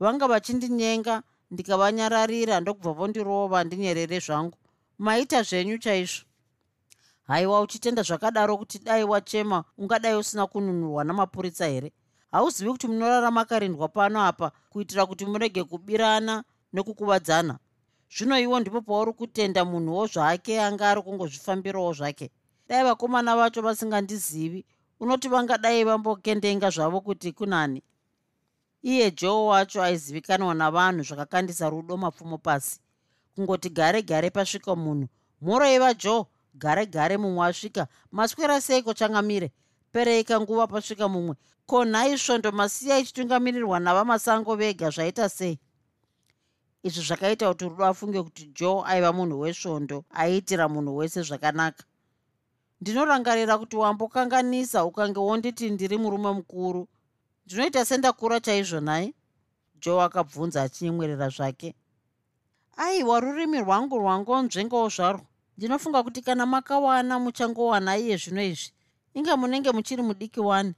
Vanga 0.00 0.26
vachindinyenga 0.26 1.22
ndikavanyararira 1.50 2.60
ndokubva 2.60 2.92
vondirova 2.92 3.64
ndinyerere 3.64 4.18
zvangu. 4.18 4.58
Maita 4.98 5.42
zvenyu 5.42 5.78
chaizvo. 5.78 6.24
Haiwa 7.28 7.60
uchitenda 7.60 8.02
zvakadaro 8.02 8.56
kuti 8.58 8.78
dai 8.78 9.04
wachema 9.04 9.64
ungadai 9.78 10.14
usina 10.14 10.46
kununurwa 10.46 11.04
namapurisa 11.04 11.66
here? 11.66 11.92
Hauzivi 12.32 12.70
kuti 12.70 12.86
munorara 12.86 13.30
makarindwa 13.30 13.88
pano 13.88 14.22
apa 14.22 14.52
kuitira 14.70 15.06
kuti 15.06 15.26
murege 15.26 15.64
kubirana 15.64 16.44
nekukuvadzana 16.72 17.58
zvino 18.10 18.38
iwo 18.38 18.60
ndipo 18.60 18.80
pauri 18.80 19.12
kutenda 19.12 19.64
munhuwo 19.64 20.06
zvake 20.06 20.60
anga 20.60 20.90
ari 20.90 21.02
kungozvifambirawo 21.02 21.92
zvake 21.92 22.30
dai 22.68 22.84
vakomana 22.84 23.36
vacho 23.36 23.62
vasingandizivi. 23.62 24.64
Unoti 25.00 25.28
vangadai 25.28 25.84
vambokendenga 25.84 26.70
zvavo 26.70 27.00
kuti 27.00 27.32
kunani? 27.32 27.82
Iye 28.82 29.10
joe 29.10 29.46
wacho 29.46 29.82
aizivikanwa 29.82 30.54
navanhu 30.54 31.02
zvakakandisa 31.02 31.70
rudo 31.70 31.96
mapfumo 31.96 32.38
pasi. 32.38 32.80
Kungoti 33.34 33.70
gare 33.70 34.02
gare 34.02 34.30
pasvika 34.30 34.76
munhu. 34.76 35.08
Mhoroiva 35.40 35.94
joe 35.94 36.24
gare 36.54 36.86
gare 36.86 37.16
mumwe 37.16 37.46
asvika. 37.46 37.86
Maswera 38.12 38.60
seiko 38.60 38.94
changamire? 38.94 39.52
Pereika 39.92 40.40
nguva 40.40 40.66
pasvika 40.66 41.08
mumwe. 41.08 41.34
Ko 41.66 41.84
nhai 41.84 42.18
svondo 42.18 42.52
masiya 42.52 42.98
ichitungamirirwa 42.98 43.80
navamasango 43.80 44.56
vega 44.56 44.90
zvaita 44.90 45.28
sei? 45.28 45.58
Izvi 46.82 47.02
zvakaita 47.02 47.48
kuti 47.48 47.64
rudo 47.64 47.84
afunge 47.84 48.22
kuti 48.22 48.52
joe 48.54 48.82
aiva 48.86 49.12
munhu 49.12 49.40
wesvondo 49.40 50.04
aiitira 50.10 50.68
munhu 50.68 50.96
wese 50.96 51.22
zvakanaka 51.22 51.84
ndinorangarira 52.80 53.58
kuti 53.58 53.76
wambokanganisa 53.76 54.84
ukange 54.84 55.20
wonditi 55.20 55.70
ndiri 55.70 55.98
murume 55.98 56.30
mukuru. 56.32 56.88
Ndinoita 57.46 57.84
sendakura 57.84 58.40
chaizvo 58.40 58.80
nai 58.80 59.14
joe 59.80 60.02
akabvunza 60.02 60.62
achinyemwerera 60.62 61.28
zvake. 61.28 61.74
Aiwa 62.76 63.20
rurimi 63.20 63.58
rwangu 63.60 63.98
rwangonzvengawo 63.98 64.88
zvarwo 64.88 65.26
ndinofunga 65.56 66.02
kuti 66.02 66.20
kana 66.22 66.46
makawana 66.46 67.18
muchangowana 67.18 67.96
iye 67.96 68.16
zvino 68.16 68.42
izvi 68.42 68.72
inge 69.14 69.34
munenge 69.34 69.70
muchiri 69.72 70.02
mudiki 70.02 70.40
wani? 70.40 70.74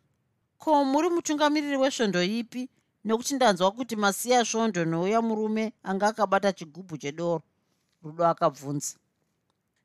Ko 0.59 0.85
muri 0.85 1.09
mutungamiriri 1.11 1.77
wesvondo 1.77 2.23
ipi? 2.23 2.71
Nokuti 3.05 3.35
ndanzwa 3.35 3.71
kuti 3.71 3.97
masiya 3.97 4.45
svondo 4.45 4.85
nouya 4.85 5.23
murume 5.23 5.73
anga 5.83 6.07
akabata 6.09 6.53
chigubhu 6.53 6.99
chedoro. 6.99 7.43
Rudo 8.03 8.27
akabvunza 8.27 8.95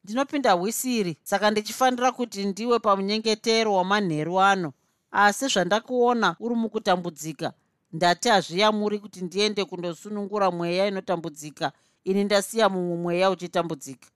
ndinopinda 0.03 0.51
hwisiri. 0.53 1.17
Saka 1.23 1.51
ndichifanira 1.51 2.11
kuti 2.11 2.45
ndiwe 2.45 2.79
pamunyengetero 2.79 3.73
wamanheru 3.73 4.41
ano. 4.41 4.73
Asi 5.11 5.47
zvandakuona 5.47 6.35
uri 6.39 6.55
mukutambudzika 6.55 7.53
ndati 7.93 8.29
hazviyamuri 8.29 8.99
kuti 8.99 9.21
ndiende 9.21 9.65
kundosunungura 9.65 10.51
mweya 10.51 10.87
inotambudzika. 10.87 11.71
Ini 12.03 12.23
ndasiya 12.23 12.69
mumwe 12.69 12.97
mweya 12.97 13.29
uchitambudzika. 13.29 14.07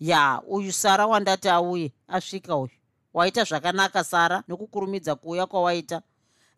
Ya 0.00 0.42
uyu 0.46 0.72
sara 0.72 1.06
wandati 1.06 1.48
auye 1.48 1.92
asvika 2.08 2.56
uyu. 2.56 2.70
Waita 3.14 3.44
zvakanaka 3.44 4.04
sara 4.04 4.42
nokukurumidza 4.48 5.14
kuuya 5.14 5.46
kwawaita. 5.46 6.02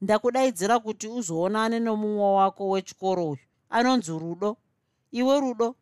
Ndakudaidzira 0.00 0.78
kuti 0.78 1.08
uzoonane 1.08 1.80
nomumwe 1.80 2.24
wako 2.34 2.68
wechikoro 2.68 3.24
uyu. 3.30 3.38
Anonzi 3.70 4.12
rudo. 4.12 4.56
Iwe 5.12 5.40
rudo 5.40 5.74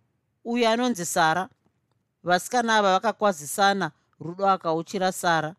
uyu 0.44 0.68
anonzi 0.68 1.06
sara 1.06 1.48
vasikana 2.28 2.76
ava 2.76 2.92
vakakwazisana 2.92 3.90
rudo 4.20 4.48
akauchira 4.48 5.12
sara. 5.12 5.54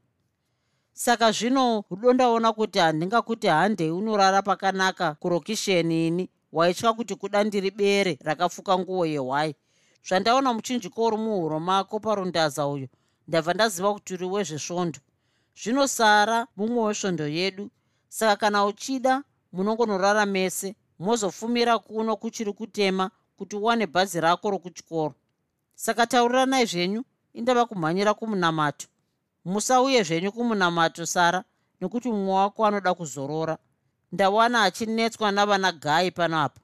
Saka 0.93 1.31
zvino 1.31 1.83
rudo 1.89 2.13
ndaona 2.13 2.53
kuti 2.53 2.79
handingakuti 2.79 3.47
handei 3.47 3.91
unorara 3.91 4.41
pakanaka 4.41 5.13
kurokisheni 5.15 6.07
ini 6.07 6.29
waitya 6.51 6.93
kuti 6.93 7.15
kuda 7.15 7.43
ndiri 7.43 7.71
bere 7.71 8.19
rakafuka 8.21 8.79
nguo 8.79 9.05
yehwai. 9.05 9.55
Zvandaona 10.07 10.53
muchinjiko 10.53 11.05
uri 11.05 11.17
muhuro 11.17 11.59
mako 11.59 11.99
parundaza 11.99 12.67
uyo 12.67 12.87
ndabva 13.27 13.53
ndaziva 13.53 13.93
kuti 13.93 14.13
uri 14.13 14.25
wezvesvondo. 14.25 14.99
Zvinosara 15.61 16.47
mumwe 16.57 16.83
wesvondo 16.83 17.27
yedu 17.27 17.69
saka 18.09 18.35
kana 18.35 18.65
uchida 18.65 19.23
munongonorara 19.51 20.25
mese 20.25 20.75
mozofumira 20.99 21.79
kuno 21.79 22.15
kuchiri 22.15 22.53
kutema 22.53 23.11
kuti 23.37 23.55
uwane 23.55 23.85
bhazi 23.87 24.21
rako 24.21 24.51
rokuchikoro 24.51 25.15
saka 25.79 26.07
tauriranai 26.07 26.65
zvenyu 26.65 27.01
indava 27.33 27.65
kumhanyira 27.65 28.13
kumunamato 28.13 28.87
musauye 29.45 30.03
zvenyu 30.03 30.31
kumunamato 30.31 31.05
sara 31.05 31.43
nekuti 31.81 32.09
mumwe 32.11 32.33
wako 32.33 32.65
anoda 32.65 32.93
kuzorora. 32.93 33.57
Ndawana 34.11 34.63
achinetswa 34.63 35.31
navana 35.31 35.71
gai 35.71 36.11
pano 36.11 36.37
apa 36.41 36.61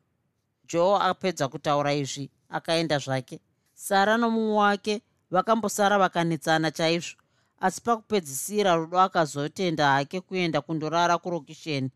joe 0.68 1.00
apedza 1.02 1.48
kutaura 1.48 1.94
izvi 1.94 2.30
akaenda 2.50 2.98
zvake. 3.00 3.40
Sara 3.74 4.18
nomumwe 4.18 4.58
wake 4.58 5.02
vakambosara 5.32 5.98
vakanetsana 5.98 6.72
chaizvo 6.72 7.16
asi 7.60 7.82
pakupedzisira 7.82 8.76
rudo 8.76 9.00
akazotenda 9.00 9.92
hake 9.92 10.22
kuenda 10.22 10.62
kundorara 10.62 11.18
kurokisheni. 11.18 11.92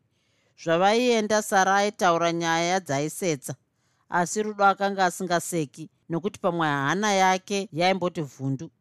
Zvavaienda 0.64 1.42
sara 1.42 1.76
aitaura 1.76 2.32
nyaya 2.32 2.80
dzaisetsa 2.80 3.56
asi 4.10 4.44
rudo 4.44 4.66
akanga 4.66 5.06
asingaseki 5.06 5.90
nokuti 6.10 6.40
pamwe 6.40 6.68
hana 6.68 7.14
yake 7.14 7.70
yaimboti 7.72 8.22
vhundu. 8.22 8.72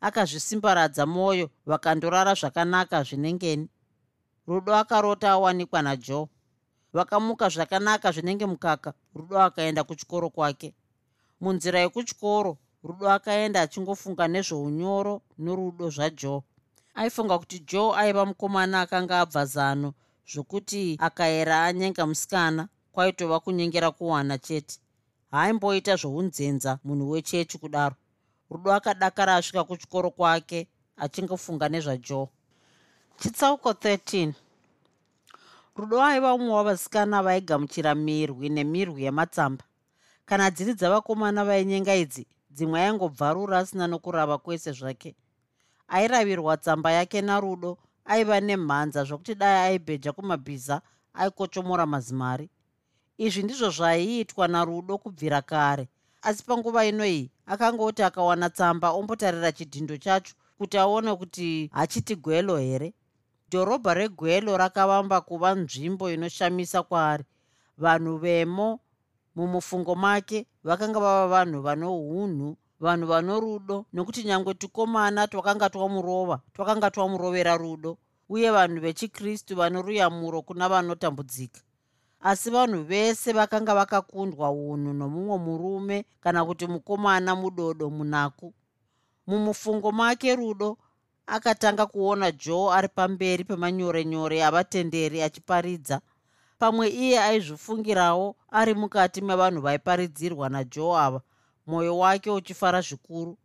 Akazvisimbaradza 0.00 1.06
mwoyo 1.06 1.50
vakandorara 1.66 2.34
zvakanaka 2.34 3.02
zvinengeni. 3.02 3.68
Rudo 4.46 4.74
akarota 4.76 5.30
awanikwa 5.30 5.82
najoe 5.82 6.28
vakamuka 6.92 7.48
zvakanaka 7.48 8.12
zvinenge 8.12 8.46
mukaka 8.46 8.94
rudo 9.14 9.40
akaenda 9.42 9.84
kuchikoro 9.84 10.30
kwake. 10.30 10.74
Munzira 11.40 11.80
yekuchikoro 11.80 12.58
rudo 12.84 13.10
akaenda 13.10 13.60
achingofunga 13.60 14.28
nezveunyoro 14.28 15.22
norudo 15.38 15.90
zvajoe 15.90 16.42
aifunga 16.94 17.38
kuti 17.38 17.58
joe 17.60 17.96
aiva 17.96 18.26
mukomana 18.26 18.80
akanga 18.80 19.20
abva 19.20 19.44
zano 19.46 19.94
zvokuti 20.32 20.96
akaera 21.00 21.64
anyenga 21.64 22.06
musikana 22.06 22.68
kwaitova 22.92 23.40
kunyengera 23.40 23.90
kuwana 23.90 24.38
chete. 24.38 24.78
Haaimboita 25.30 25.96
zvounzenza 25.96 26.78
munhu 26.84 27.10
wechechi 27.10 27.58
kudaro. 27.58 27.96
Rudo 28.50 28.72
akadakara 28.72 29.36
asvika 29.36 29.64
kuchikoro 29.64 30.10
kwake 30.10 30.68
achingofunga 30.96 31.68
nezvajoe 31.68 32.28
chitsauko 33.22 33.70
13 33.70 34.32
rudo 35.76 36.02
aiva 36.02 36.38
mumwe 36.38 36.54
wavasikana 36.54 37.22
vaigamuchira 37.22 37.94
mirwi 37.94 38.48
nemirwi 38.48 39.04
yematsamba 39.04 39.64
kana 40.26 40.50
dziri 40.50 40.74
dzavakomana 40.74 41.44
vainyenga 41.44 41.94
idzi 41.94 42.26
dzimwe 42.50 42.80
aingobvarura 42.80 43.58
asina 43.58 43.86
nokurava 43.86 44.38
kwese 44.38 44.72
zvake. 44.72 45.14
Airavirwa 45.88 46.56
tsamba 46.56 46.92
yake 46.92 47.20
narudo 47.22 47.78
aiva 48.04 48.40
nemhanza 48.40 49.04
zvokuti 49.04 49.34
dai 49.34 49.58
aibheja 49.66 50.12
kumabhiza 50.12 50.82
aikochomora 51.14 51.86
mazimari 51.86 52.50
izvi 53.18 53.42
ndizvo 53.42 53.70
zvaiitwa 53.70 54.48
narudo 54.48 54.98
kubvira 54.98 55.42
kare. 55.42 55.88
Asi 56.22 56.44
panguva 56.44 56.86
ino 56.86 57.04
iyi 57.06 57.30
akangoti 57.46 58.02
akawana 58.02 58.50
tsamba 58.50 58.90
ombotarira 58.98 59.52
chidhindo 59.52 59.96
chacho 59.96 60.34
kuti 60.58 60.78
aone 60.78 61.16
kuti 61.16 61.70
hachiti 61.72 62.14
gwelo 62.16 62.56
here. 62.56 62.94
Dhorobha 63.50 63.94
regwelo 63.94 64.56
rakavamba 64.56 65.20
kuva 65.20 65.54
nzvimbo 65.54 66.10
inoshamisa 66.10 66.82
kwaari. 66.82 67.24
Vanhu 67.78 68.16
vemo 68.18 68.80
mumufungo 69.36 69.94
make 69.94 70.46
vakanga 70.64 71.00
vava 71.00 71.26
vanhu 71.34 71.62
vano 71.62 71.88
unhu 72.22 72.56
vanhu 72.80 73.06
vano 73.06 73.40
rudo 73.40 73.86
nokuti 73.92 74.24
nyange 74.24 74.54
tukomana 74.54 75.26
twakanga 75.30 75.70
twamurova 75.70 76.40
twakanga 76.54 76.90
twamurovera 76.90 77.56
rudo 77.56 77.98
uye 78.28 78.50
vanhu 78.50 78.80
vechikristu 78.84 79.56
vano 79.56 79.82
ruyamuro 79.82 80.42
kuna 80.42 80.68
vanotambudzika 80.68 81.60
asi 82.22 82.50
vanhu 82.50 82.82
vese 82.84 83.32
vakanga 83.32 83.74
vakakundwa 83.74 84.50
unhu 84.50 84.92
nomumwe 84.92 85.38
murume 85.38 86.04
kana 86.20 86.44
kuti 86.44 86.66
mukomana 86.66 87.36
mudodo 87.36 87.90
munaku. 87.90 88.54
Mumufungo 89.26 89.92
make 89.92 90.36
rudo 90.36 90.78
akatanga 91.26 91.86
kuona 91.86 92.32
joe 92.32 92.72
ari 92.74 92.88
pamberi 92.88 93.44
pemanyorenyore 93.44 94.44
avatenderi 94.44 95.22
achiparidza. 95.22 96.00
Pamwe 96.58 96.88
iye 96.88 97.18
aizvifungirawo 97.20 98.36
ari 98.50 98.74
mukati 98.74 99.20
mevanhu 99.20 99.60
vaiparidzirwa 99.60 100.48
najoe 100.48 100.98
ava 100.98 101.20
mwoyo 101.66 101.98
wake 101.98 102.30
uchifara 102.30 102.80
zvikuru. 102.80 103.38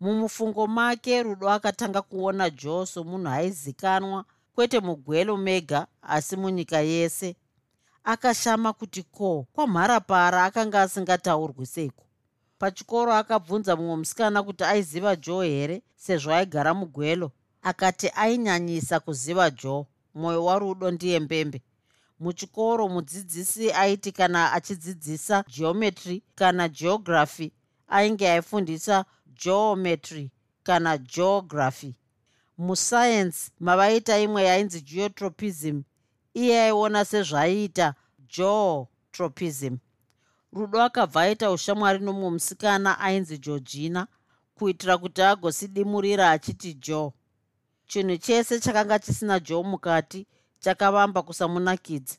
Mumufungo 0.00 0.66
make 0.66 1.22
rudo 1.22 1.50
akatanga 1.50 2.02
kuona 2.02 2.50
joe 2.50 2.86
somunhu 2.86 3.28
aizikanwa 3.28 4.24
kwete 4.54 4.80
mugwelo 4.80 5.36
mega 5.36 5.86
asi 6.02 6.36
munyika 6.36 6.80
yese 6.80 7.36
akashama 8.04 8.72
kuti 8.72 9.02
ko 9.02 9.46
kwamharapara 9.52 10.44
akanga 10.44 10.82
asingataurwi 10.82 11.66
seiko? 11.66 12.04
Pachikoro 12.58 13.12
akabvunza 13.14 13.76
mumwe 13.76 13.96
musikana 13.96 14.42
kuti 14.42 14.64
aiziva 14.64 15.16
joe 15.16 15.48
here 15.48 15.82
sezvo 15.96 16.32
aigara 16.34 16.74
mugwelo. 16.74 17.32
Akati 17.62 18.08
ainyanyisa 18.14 19.00
kuziva 19.00 19.50
joe. 19.50 19.86
Mwoyo 20.14 20.44
warudo 20.44 20.90
ndiye 20.90 21.20
mbembe. 21.20 21.62
Muchikoro 22.20 22.88
mudzidzisi 22.88 23.72
aiti 23.72 24.12
kana 24.12 24.52
achidzidzisa 24.52 25.44
geometry 25.56 26.22
kana 26.34 26.68
geography 26.68 27.52
ainge 27.88 28.30
aifundisa 28.30 29.04
geometry 29.44 30.30
kana 30.62 30.98
geography. 30.98 31.94
Musayensi 32.58 33.50
mavaita 33.60 34.18
imwe 34.18 34.42
yainzi 34.44 34.80
geotropism 34.80 35.82
iye 36.34 36.62
aiona 36.62 37.04
sezvaiita 37.04 37.94
geotropism 38.34 39.76
rudo 40.52 40.82
akabva 40.82 41.20
aita 41.22 41.50
ushamwari 41.50 41.98
nomumwe 41.98 42.30
musikana 42.30 42.98
ainzi 43.00 43.38
georgina 43.38 44.06
kuitira 44.54 44.98
kuti 44.98 45.22
agosidimurira 45.22 46.30
achiti 46.30 46.74
joe 46.74 47.12
chinhu 47.86 48.16
chese 48.16 48.60
chakanga 48.60 48.98
chisina 48.98 49.40
joe 49.40 49.62
mukati 49.62 50.26
chakavamba 50.60 51.22
kusamunakidza 51.22 52.14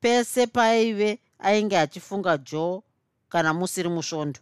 pese 0.00 0.46
paive 0.46 1.20
ainge 1.38 1.78
achifunga 1.78 2.38
joe 2.38 2.82
kana 3.28 3.54
musiri 3.54 3.88
musvondo. 3.88 4.40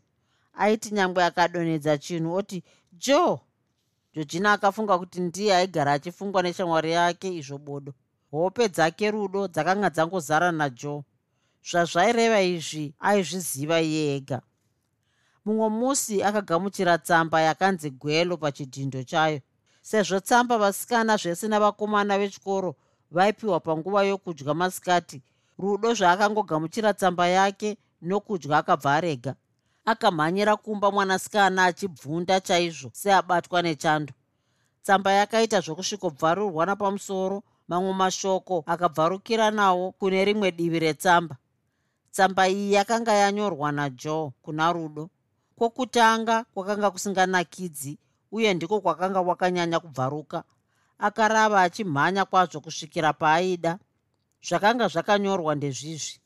Aiti 0.55 0.91
nyangwe 0.95 1.25
akadonhedza 1.25 1.99
chinhu 1.99 2.35
oti 2.35 2.63
joe 2.93 3.41
georgina 4.15 4.53
akafunga 4.53 4.99
kuti 4.99 5.21
ndiye 5.21 5.57
aigara 5.57 5.93
achifungwa 5.93 6.43
neshamwari 6.43 6.93
yake 6.93 7.35
izvo 7.35 7.59
bodo 7.59 7.95
hope 8.35 8.69
dzake 8.69 9.11
rudo 9.11 9.49
dzakanga 9.49 9.91
dzangozara 9.91 10.53
najoe 10.53 11.05
zvazvaireva 11.69 12.41
izvi 12.43 12.95
aizviziva 13.01 13.81
iye 13.81 14.17
ega. 14.17 14.41
Mumwe 15.45 15.69
musi 15.69 16.23
akagamuchira 16.23 16.99
tsamba 16.99 17.41
yakanzi 17.41 17.91
gwelo 17.91 18.37
pachidhindo 18.37 19.03
chayo 19.11 19.41
sezvo 19.83 20.21
tsamba 20.21 20.59
vasikana 20.59 21.17
zvese 21.17 21.49
navakomana 21.49 22.19
vechikoro 22.19 22.77
vaipiwa 23.11 23.61
panguva 23.61 24.03
yokudya 24.03 24.55
masikati 24.55 25.23
rudo 25.59 25.95
zvaakangogamuchira 25.95 26.95
tsamba 26.95 27.29
yake 27.29 27.77
nokudya 28.03 28.59
akabva 28.59 28.95
arega. 28.95 29.35
Akamhanyira 29.85 30.57
kumba 30.57 30.91
mwanasikana 30.91 31.65
achibvunda 31.65 32.41
chaizvo 32.41 32.91
seabatwa 32.93 33.63
nechando. 33.63 34.13
Tsamba 34.83 35.13
yakaita 35.13 35.61
zvokusvikobvarurwa 35.61 36.67
napamusoro 36.67 37.43
mamwe 37.69 37.93
mashoko 37.95 38.65
akabvarukira 38.67 39.51
nawo 39.51 39.93
kune 39.93 40.25
rimwe 40.25 40.51
divi 40.53 40.79
retsamba. 40.79 41.37
Tsamba 42.11 42.49
iyi 42.49 42.73
yakanga 42.73 43.13
yanyorwa 43.13 43.73
najoe 43.73 44.33
kuna 44.43 44.73
rudo. 44.73 45.11
Kwokutanga 45.57 46.45
kwakanga 46.55 46.91
kusinganakidzi 46.91 47.99
uye 48.33 48.55
ndiko 48.55 48.81
kwakanga 48.81 49.25
kwakanyanya 49.25 49.81
kubvaruka. 49.81 50.45
Akarava 50.99 51.63
achimhanya 51.63 52.25
kwazvo 52.25 52.61
kusvikira 52.61 53.13
paaida. 53.13 53.79
Zvakanga 54.43 54.89
zvakanyorwa 54.89 55.55
ndezvizvi. 55.55 56.21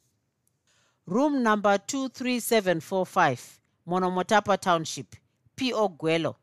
Room 1.06 1.42
number 1.42 1.74
23745 1.74 3.38
monomotapa 3.86 4.58
township 4.58 5.16
po 5.56 5.88
gwelo 5.88 6.36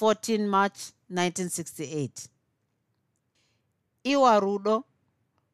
14 0.00 0.46
march 0.46 0.78
1968 1.10 2.35
iwa 4.12 4.40
rudo 4.40 4.84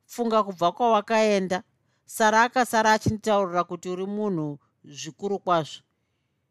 funga 0.07 0.43
kubva 0.43 0.73
kwawakaenda. 0.73 1.63
Sara 2.05 2.43
akasara 2.43 2.93
achinditaurira 2.93 3.65
kuti 3.65 3.89
uri 3.89 4.07
munhu 4.07 4.59
zvikuru 4.85 5.39
kwazvo. 5.39 5.81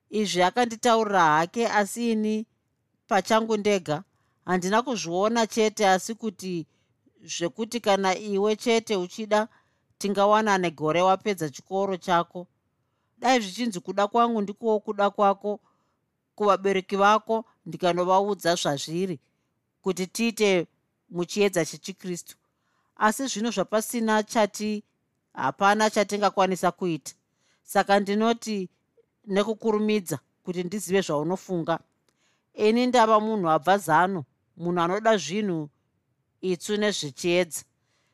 Izvi 0.09 0.41
akanditaurira 0.43 1.23
hake 1.23 1.67
asi 1.67 2.11
ini 2.11 2.45
pachangu 3.07 3.57
ndega 3.57 4.03
handina 4.45 4.81
kuzviona 4.81 5.47
chete 5.47 5.87
asi 5.89 6.15
kuti 6.15 6.67
zvekuti 7.23 7.79
kana 7.79 8.17
iwe 8.17 8.55
chete 8.55 8.95
uchida 8.95 9.47
tingawana 9.97 10.57
negore 10.57 11.01
wapedza 11.01 11.49
chikoro 11.49 11.97
chako. 11.97 12.47
Dai 13.17 13.39
zvichinzi 13.39 13.79
kuda 13.79 14.07
kwangu 14.07 14.41
ndikuwo 14.41 14.79
kuda 14.79 15.09
kwako 15.09 15.59
kuvabereki 16.35 16.95
vako 16.95 17.45
ndikanovaudza 17.65 18.55
zvazviri 18.55 19.19
kuti 19.81 20.07
tiite 20.07 20.67
muchiedza 21.12 21.65
chechikristu. 21.65 22.36
Asi 22.95 23.28
zvino 23.28 23.52
zvapasina 23.52 24.24
chati 24.24 24.84
hapana 25.34 25.89
chatingakwanisa 25.89 26.71
kuita. 26.71 27.13
Saka 27.63 28.00
ndinoti 28.00 28.69
nekukurumidza 29.28 30.19
kuti 30.43 30.63
ndizive 30.63 31.02
zvaunofunga. 31.02 31.80
Ini 32.54 32.88
ndava 32.88 33.19
munhu 33.19 33.50
abva 33.50 33.78
zano 33.78 34.26
munhu 34.58 34.82
anoda 34.82 35.17
zvinhu 35.17 35.69
itsu 36.41 36.78
nezvechiedza. 36.78 37.63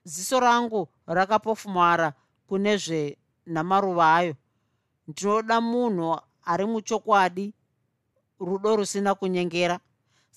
Ziso 0.03 0.39
rangu 0.39 0.87
rakapofumara 1.07 2.13
kune 2.47 2.77
zvenhamaruva 2.77 4.15
ayo. 4.15 4.35
Ndinoda 5.07 5.61
munhu 5.61 6.19
ari 6.45 6.65
muchokwadi 6.65 7.53
rudo 8.39 8.75
rusina 8.75 9.15
kunyengera 9.15 9.79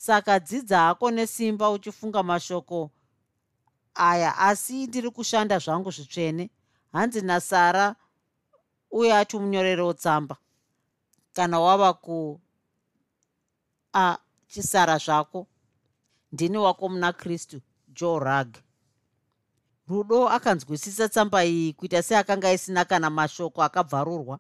saka 0.01 0.41
dzidza 0.41 0.79
hako 0.81 1.11
nesimba 1.11 1.71
uchifunga 1.71 2.23
mashoko 2.23 2.91
aya 3.95 4.39
asi 4.39 4.87
ndiri 4.87 5.11
kushanda 5.11 5.59
zvangu 5.59 5.91
zvitsvene. 5.91 6.51
Hanzi 6.93 7.21
nasara 7.21 7.97
uye 8.91 9.15
ati 9.17 9.39
munyorerewo 9.39 9.93
tsamba 9.93 10.37
kana 11.33 11.61
wava 11.61 11.93
ku 11.93 12.41
a 13.93 14.19
chisara 14.49 14.99
zvako 14.99 15.47
ndini 16.33 16.59
wako 16.59 16.89
muna 16.89 17.13
kristu 17.13 17.61
joe 17.89 18.19
rug 18.19 18.57
rudo 19.89 20.29
akanzwisisa 20.29 21.09
tsamba 21.09 21.45
iyi 21.45 21.73
kuita 21.73 22.03
seakanga 22.03 22.53
isina 22.53 22.85
kana 22.85 23.11
mashoko 23.11 23.63
akabvarurwa 23.63 24.39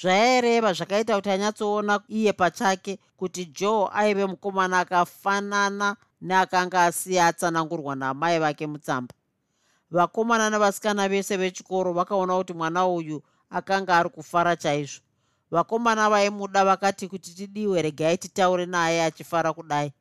zvaireva 0.00 0.72
zvakaita 0.72 1.16
kuti 1.16 1.30
anyatsoona 1.30 2.00
iye 2.08 2.32
pachake 2.32 2.98
kuti 3.16 3.44
joe 3.46 3.88
aive 3.92 4.26
mukomana 4.26 4.78
akafanana 4.78 5.96
neakanga 6.20 6.84
asiya 6.84 7.26
atsanangurwa 7.26 7.96
naamai 7.96 8.38
vake 8.38 8.66
mutsamba. 8.66 9.14
Vakomana 9.90 10.50
nevasikana 10.50 11.08
vese 11.08 11.36
vechikoro 11.36 11.92
vakaona 11.92 12.36
kuti 12.36 12.52
mwana 12.52 12.86
uyu 12.86 13.22
akanga 13.50 13.96
ari 13.98 14.08
kufara 14.08 14.56
chaizvo. 14.56 15.00
Vakomana 15.50 16.10
vaimuda 16.10 16.64
vakati 16.64 17.08
kuti 17.08 17.34
tidiwe 17.34 17.82
regai 17.82 18.18
titaure 18.18 18.66
naye 18.66 19.04
achifara 19.04 19.52
kudai. 19.52 19.92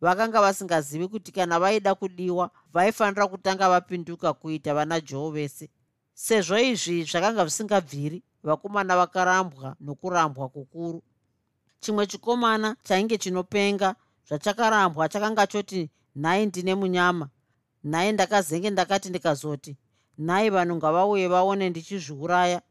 Vakanga 0.00 0.40
vasingazivi 0.40 1.08
kuti 1.08 1.32
kana 1.32 1.60
vaida 1.60 1.94
kudiwa 1.94 2.50
vaifanira 2.72 3.26
kutanga 3.26 3.68
vapinduka 3.68 4.32
kuita 4.32 4.74
vana 4.74 5.00
joe 5.00 5.30
vese. 5.30 5.70
Sezvo 6.14 6.58
izvi 6.58 7.04
zvakanga 7.04 7.42
zvisingabviri 7.42 8.22
vakomana 8.46 8.96
vakarambwa 8.96 9.76
nokurambwa 9.80 10.48
kukuru. 10.48 11.02
Chimwe 11.80 12.06
chikomana 12.06 12.76
chainge 12.82 13.18
chinopenga 13.18 13.94
zvachakarambwa 14.28 15.08
chakanga 15.08 15.46
choti 15.46 15.90
nhai 16.16 16.46
ndine 16.46 16.74
munyama 16.74 17.28
nhai 17.84 18.12
ndakazenge 18.12 18.70
ndakati 18.70 19.08
ndikazoti 19.08 19.76
nhai 20.18 20.50
vanhu 20.50 20.76
ngavauye 20.76 21.28
vaone 21.28 21.70
ndichizviuraya. 21.70 22.62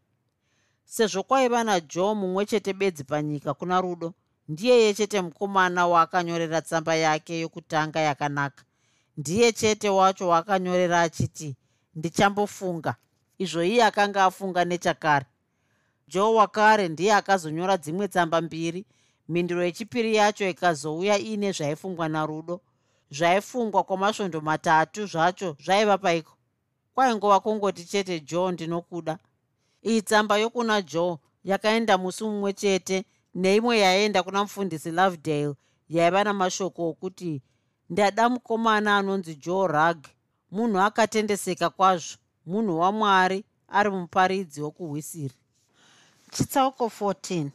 Sezvo 0.86 1.24
kwaiva 1.24 1.64
najoe 1.64 2.14
mumwe 2.14 2.46
chete 2.46 2.74
bedzi 2.74 3.04
panyika 3.04 3.54
kuna 3.54 3.82
rudo 3.82 4.14
ndiyeye 4.48 4.94
chete 4.94 5.22
mukomana 5.22 5.88
waakanyorera 5.88 6.62
tsamba 6.62 6.96
yake 6.96 7.40
yokutanga 7.40 8.00
yakanaka. 8.00 8.64
Ndiye 9.18 9.52
chete 9.52 9.90
wacho 9.90 10.28
waakanyorera 10.28 11.02
achiti 11.02 11.56
ndichambofunga. 11.96 12.96
Izvo 13.38 13.64
iye 13.64 13.84
akanga 13.84 14.24
afunga 14.26 14.66
nechakare 14.66 15.26
joe 16.08 16.36
wakare 16.36 16.88
ndiye 16.90 17.14
akazonyora 17.14 17.78
dzimwe 17.78 18.08
tsamba 18.08 18.42
mbiri. 18.42 18.86
Mhinduro 19.30 19.64
yechipiri 19.64 20.16
yacho 20.16 20.50
ikazouya 20.50 21.20
iine 21.20 21.52
zvaifungwa 21.52 22.10
narudo. 22.10 22.62
Zvaifungwa 23.12 23.84
kwamasvondo 23.84 24.42
matatu 24.42 25.06
zvacho 25.06 25.58
zvaiva 25.64 25.98
paiko? 25.98 26.34
Kwaingova 26.96 27.40
kungoti 27.40 27.84
chete 27.86 28.20
joe 28.20 28.52
ndinokuda. 28.52 29.18
Iyi 29.84 30.02
tsamba 30.02 30.38
yokuna 30.38 30.82
joe 30.82 31.18
yakaenda 31.44 31.98
musi 31.98 32.24
mumwe 32.24 32.54
chete 32.54 33.06
neimwe 33.36 33.80
yaenda 33.80 34.24
kuna 34.24 34.44
mufundisi 34.44 34.92
lovedale 34.92 35.54
yaiva 35.90 36.24
namashoko 36.24 36.90
okuti 36.90 37.42
ndada 37.90 38.30
mukomana 38.30 38.98
anonzi 38.98 39.36
joe 39.36 39.68
rug 39.68 40.00
munhu 40.52 40.80
akatendeseka 40.80 41.70
kwazvo. 41.70 42.18
Munhu 42.46 42.80
wamwari 42.80 43.46
ari 43.68 43.90
muparidzi 43.90 44.62
wokuhwisiri 44.62 45.34
chitsauko 46.36 46.86
14 47.00 47.50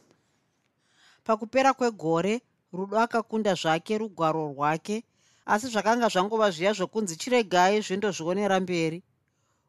pakupera 1.23 1.73
kwegore 1.73 2.41
rudo 2.73 2.99
akakunda 2.99 3.53
zvake 3.53 3.97
rugwaro 3.97 4.47
rwake 4.53 5.03
asi 5.45 5.67
zvakanga 5.67 6.07
zvangova 6.09 6.51
zviya 6.51 6.73
zvokunzi 6.73 7.15
chiregai 7.21 7.81
zvindozvionera 7.81 8.59
mberi. 8.59 9.03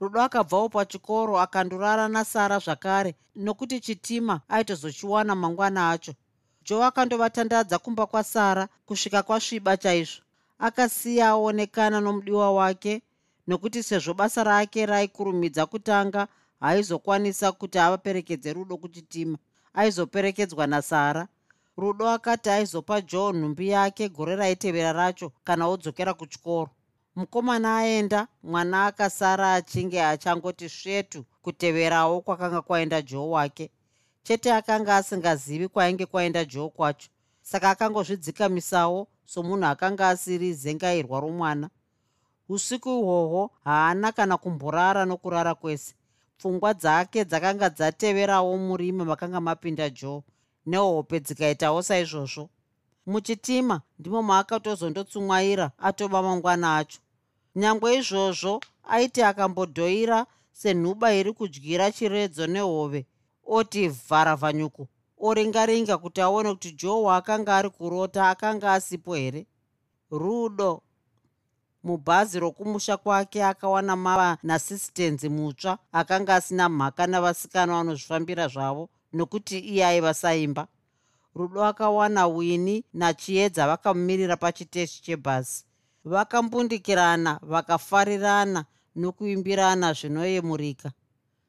Rudo 0.01 0.21
akabvawo 0.23 0.69
pachikoro 0.69 1.35
akandorara 1.45 2.09
nasara 2.09 2.59
zvakare 2.59 3.15
nokuti 3.37 3.81
chitima 3.81 4.41
aitozochiwana 4.49 5.35
mangwana 5.35 5.91
acho. 5.91 6.15
Joe 6.65 6.85
akandovatandadza 6.85 7.79
kumba 7.79 8.07
kwasara 8.07 8.69
kusvika 8.87 9.23
kwasviba 9.23 9.77
chaizvo. 9.77 10.23
Akasiya 10.59 11.29
aonekana 11.29 12.01
nomudiwa 12.01 12.53
wake 12.53 13.03
nokuti 13.47 13.83
sezvo 13.83 14.15
basa 14.15 14.45
rake 14.45 14.87
raikurumidza 14.87 15.67
kutanga 15.67 16.29
haizokwanisa 16.63 17.53
kuti 17.53 17.79
avaperekedze 17.79 18.53
rudo 18.53 18.77
kuchitima. 18.77 19.39
Aizoperekedzwa 19.75 20.67
nasara. 20.67 21.29
Rudo 21.77 22.09
akati 22.09 22.51
aizopa 22.51 23.01
joe 23.01 23.33
nhumbi 23.33 23.69
yake 23.69 24.09
gore 24.09 24.37
raitevera 24.37 24.93
racho 24.93 25.33
kana 25.45 25.67
odzokera 25.69 26.15
kuchikoro. 26.15 26.71
Mukomana 27.17 27.77
aenda 27.79 28.29
mwana 28.43 28.87
akasara 28.87 29.55
achinge 29.55 30.03
achangoti 30.05 30.69
svetu 30.69 31.25
kuteverawo 31.43 32.21
kwakanga 32.21 32.63
kwaenda 32.63 33.03
joe 33.03 33.29
wake. 33.29 33.71
Chete 34.23 34.53
akanga 34.53 34.97
asingazivi 34.97 35.69
kwainge 35.69 36.07
kwaenda 36.07 36.45
joe 36.45 36.69
kwacho. 36.69 37.09
Saka 37.43 37.71
akangozvidzikamisawo 37.71 39.09
somunhu 39.25 39.67
akanga 39.67 40.09
asiri 40.09 40.55
zengairwa 40.55 41.21
romwana 41.21 41.71
usiku 42.49 42.89
ihwohwo 42.89 43.51
haana 43.65 44.13
kana 44.13 44.37
kumborara 44.37 45.05
nokurara 45.05 45.55
kwese 45.55 45.95
pfungwa 46.43 46.75
dzake 46.75 47.25
dzakanga 47.25 47.69
dzateverawo 47.71 48.59
murima 48.59 49.05
makanga 49.05 49.41
mapinda 49.41 49.91
joe 49.91 50.23
nehope 50.67 51.21
dzikaitawo 51.21 51.83
saizvozvo. 51.83 52.49
Muchitima 53.07 53.81
ndimo 53.99 54.23
maakatozondotsumwaira 54.23 55.71
atova 55.79 56.23
mangwana 56.23 56.77
acho. 56.77 57.01
Nyangwe 57.57 57.97
izvozvo 57.99 58.61
aiti 58.95 59.23
akambodhoira 59.23 60.27
senhuba 60.53 61.15
iri 61.15 61.33
kudyira 61.33 61.93
chiredzo 61.93 62.47
nehove 62.47 63.07
oti 63.47 63.89
vharavhanyuku 63.89 64.89
oringaringa 65.19 65.99
kuti 65.99 66.21
aone 66.21 66.51
kuti 66.55 66.73
joe 66.73 67.03
waakanga 67.07 67.57
ari 67.57 67.71
kurota 67.71 68.29
akanga 68.31 68.73
asipo 68.73 69.15
here? 69.15 69.47
Rudo 70.11 70.83
mubhazi 71.85 72.41
rokumusha 72.41 72.97
kwake 72.97 73.45
akawana 73.45 73.97
mava 73.97 74.39
naasistenzi 74.43 75.29
mutsva 75.29 75.79
akanga 75.93 76.35
asina 76.35 76.69
mhaka 76.69 77.07
navasikana 77.07 77.73
vanozvifambira 77.73 78.49
zvavo 78.49 78.89
nokuti 79.13 79.59
iye 79.59 79.87
aiva 79.87 80.15
saimba 80.15 80.67
rudo 81.35 81.65
akawana 81.65 82.27
wini 82.27 82.85
nachiedza 82.95 83.67
vakamumirira 83.67 84.37
pachiteshi 84.37 85.03
chebhazi. 85.03 85.65
Vakambundikirana 86.05 87.41
vakafarirana 87.43 88.65
nokuimbirana 88.97 89.93
zvinoyemurika. 89.93 90.93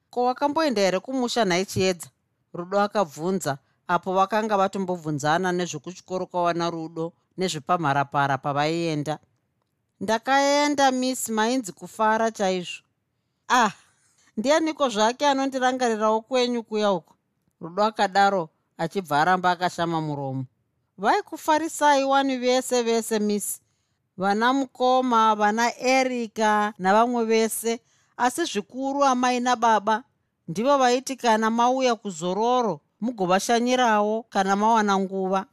Ko 0.10 0.24
wakamboenda 0.24 0.82
here 0.82 1.00
kumusha 1.00 1.46
nhai 1.46 1.66
chiedza 1.66 2.08
rudo 2.54 2.80
akabvunza 2.80 3.58
apo 3.88 4.14
vakanga 4.14 4.58
vatombobvunzana 4.58 5.52
nezvekuchikoro 5.52 6.26
kwawana 6.26 6.70
rudo 6.70 7.14
nezvepamharapara 7.38 8.38
pavaienda 8.38 9.20
ndakaenda 10.04 10.92
miss 10.92 11.30
mainzi 11.30 11.72
kufara 11.72 12.32
chaizvo. 12.32 12.84
Ah 13.50 13.72
ndianiko 14.38 14.90
zvake 14.90 15.28
anondirangarirawo 15.28 16.22
kwenyu 16.22 16.64
kuya 16.64 16.92
uko? 16.92 17.14
Rudo 17.62 17.84
akadaro 17.84 18.50
achibva 18.78 19.22
aramba 19.22 19.52
akashama 19.52 20.02
muromo. 20.02 20.46
Vaikufarisai 20.98 22.04
wani 22.04 22.38
vese 22.38 22.82
vese 22.84 23.20
miss? 23.20 23.62
Vana 24.18 24.54
mukoma 24.54 25.36
vana 25.36 25.78
erika 25.80 26.74
navamwe 26.80 27.26
vese 27.26 27.80
asi 28.18 28.46
zvikuru 28.46 29.04
amai 29.06 29.40
nababa 29.40 30.04
ndivo 30.48 30.78
vaiti 30.78 31.16
kana 31.16 31.50
mauya 31.50 31.96
kuzororo 31.96 32.80
mugovashanyirawo 33.02 34.24
kana 34.30 34.56
mawana 34.56 35.00
nguva 35.00 35.46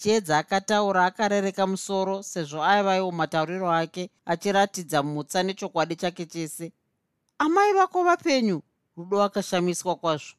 chiedza 0.00 0.38
akataura 0.38 1.04
akarereka 1.04 1.66
musoro 1.66 2.22
sezvo 2.22 2.64
aivaiwo 2.64 3.12
matauriro 3.12 3.72
ake 3.72 4.10
achiratidza 4.24 5.02
mutsa 5.02 5.42
nechokwadi 5.42 5.96
chake 5.96 6.26
chese. 6.26 6.72
Amai 7.38 7.72
vako 7.72 8.04
vapenyu 8.04 8.62
rudo 8.96 9.22
akashamiswa 9.22 9.96
kwazvo. 9.96 10.34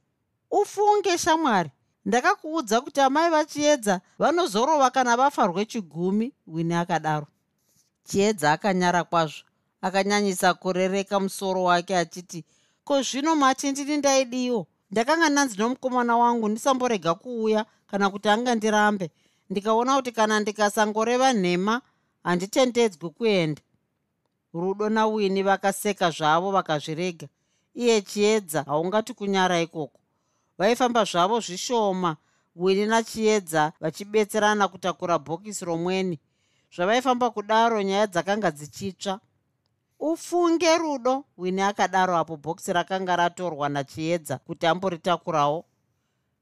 Ufunge 0.52 1.18
shamwari. 1.18 1.72
Ndakakuudza 2.06 2.82
kuti 2.82 3.02
amai 3.02 3.30
vachiedza 3.30 4.02
vanozorova 4.20 4.90
kana 4.90 5.18
vafa 5.18 5.46
rwechigumi 5.48 6.34
wini 6.48 6.74
akadaro. 6.74 7.28
Chiedza 8.04 8.52
akanyara 8.52 9.04
kwazvo. 9.04 9.44
Akanyanyisa 9.82 10.54
kurereka 10.54 11.20
musoro 11.20 11.64
wake 11.64 11.98
achiti 11.98 12.46
ko 12.84 13.02
zvino 13.02 13.36
mati 13.36 13.72
ndini 13.72 13.98
ndaidiwo? 13.98 14.68
Ndakanga 14.92 15.30
ndanzi 15.30 15.58
nomukomana 15.58 16.18
wangu 16.18 16.50
ndisamborega 16.50 17.14
kuuya 17.16 17.66
kana 17.88 18.10
kuti 18.10 18.30
anga 18.30 18.56
ndirambe 18.56 19.12
ndikaona 19.52 19.96
kuti 19.96 20.12
kana 20.12 20.40
ndikasangoreva 20.40 21.34
nhema 21.34 21.82
handitendedzwi 22.24 23.10
kuenda. 23.10 23.62
Rudo 24.54 24.90
nawini 24.90 25.44
vakaseka 25.44 26.12
zvavo 26.12 26.52
vakazvirega. 26.52 27.28
Iye 27.76 28.02
chiedza 28.02 28.64
haungati 28.64 29.14
kunyara 29.14 29.62
ikoko. 29.62 30.00
Vaifamba 30.58 31.04
zvavo 31.04 31.40
zvishoma 31.40 32.16
wini 32.56 32.86
nachiedza 32.86 33.74
vachibetserana 33.80 34.68
kutakura 34.68 35.20
bhokisi 35.20 35.66
romweni. 35.66 36.20
Zvavaifamba 36.76 37.30
kudaro 37.30 37.82
nyaya 37.82 38.08
dzakanga 38.08 38.52
dzichitsva. 38.52 39.20
Ufunge 40.00 40.78
rudo 40.78 41.26
wini 41.38 41.62
akadaro 41.62 42.18
apo 42.18 42.38
bhokisi 42.38 42.74
rakanga 42.74 43.16
ratorwa 43.16 43.70
nachiedza 43.70 44.38
kuti 44.38 44.68
amboritakurawo. 44.68 45.66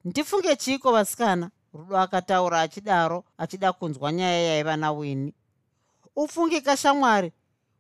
Ndifunge 0.06 0.56
chiiko 0.56 0.92
vasikana 0.92 1.50
rudo 1.74 1.98
akataura 2.00 2.62
achidaro 2.62 3.24
achida 3.38 3.74
kunzwa 3.74 4.12
nyaya 4.12 4.40
yaiva 4.42 4.78
nawini. 4.78 5.34
Ufunge 6.16 6.62
kashamwari 6.62 7.32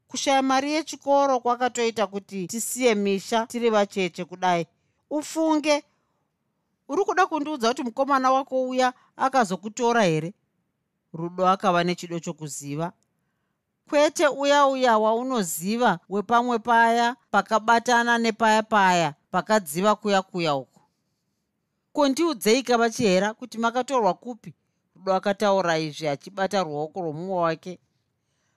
kushaya 0.07 0.41
mari 0.41 0.71
yechikoro 0.73 1.39
kwakatoita 1.39 2.07
kuti 2.07 2.47
tisiye 2.47 2.95
misha 2.95 3.45
tiri 3.45 3.69
vacheche 3.69 4.25
kudai. 4.25 4.67
Ufunge 5.09 5.83
uri 6.87 7.03
kuda 7.05 7.25
kundiudza 7.27 7.67
kuti 7.67 7.83
mukomana 7.83 8.31
wako 8.31 8.63
uya 8.69 8.93
akazokutora 9.17 10.03
here? 10.03 10.33
Rudo 11.13 11.47
akava 11.47 11.83
nechido 11.83 12.19
chokuziva. 12.19 12.91
Kwete 13.89 14.27
uya 14.27 14.67
uya 14.67 14.97
waunoziva 14.97 15.99
wepamwe 16.09 16.59
paya 16.59 17.15
pakabatana 17.31 18.17
nepaya 18.17 18.63
paya 18.63 19.13
pakadziva 19.31 19.95
kuya 19.95 20.21
kuya 20.21 20.55
uko 21.99 22.05
kondiudzei 22.05 22.63
kava 22.63 22.89
chihera 22.89 23.33
kuti 23.33 23.57
makatorwa 23.57 24.13
kupi? 24.13 24.53
Rudo 24.95 25.13
akataura 25.13 25.77
izvi 25.77 26.07
achibata 26.07 26.63
ruoko 26.63 27.01
rwomumwe 27.01 27.35
wake. 27.35 27.79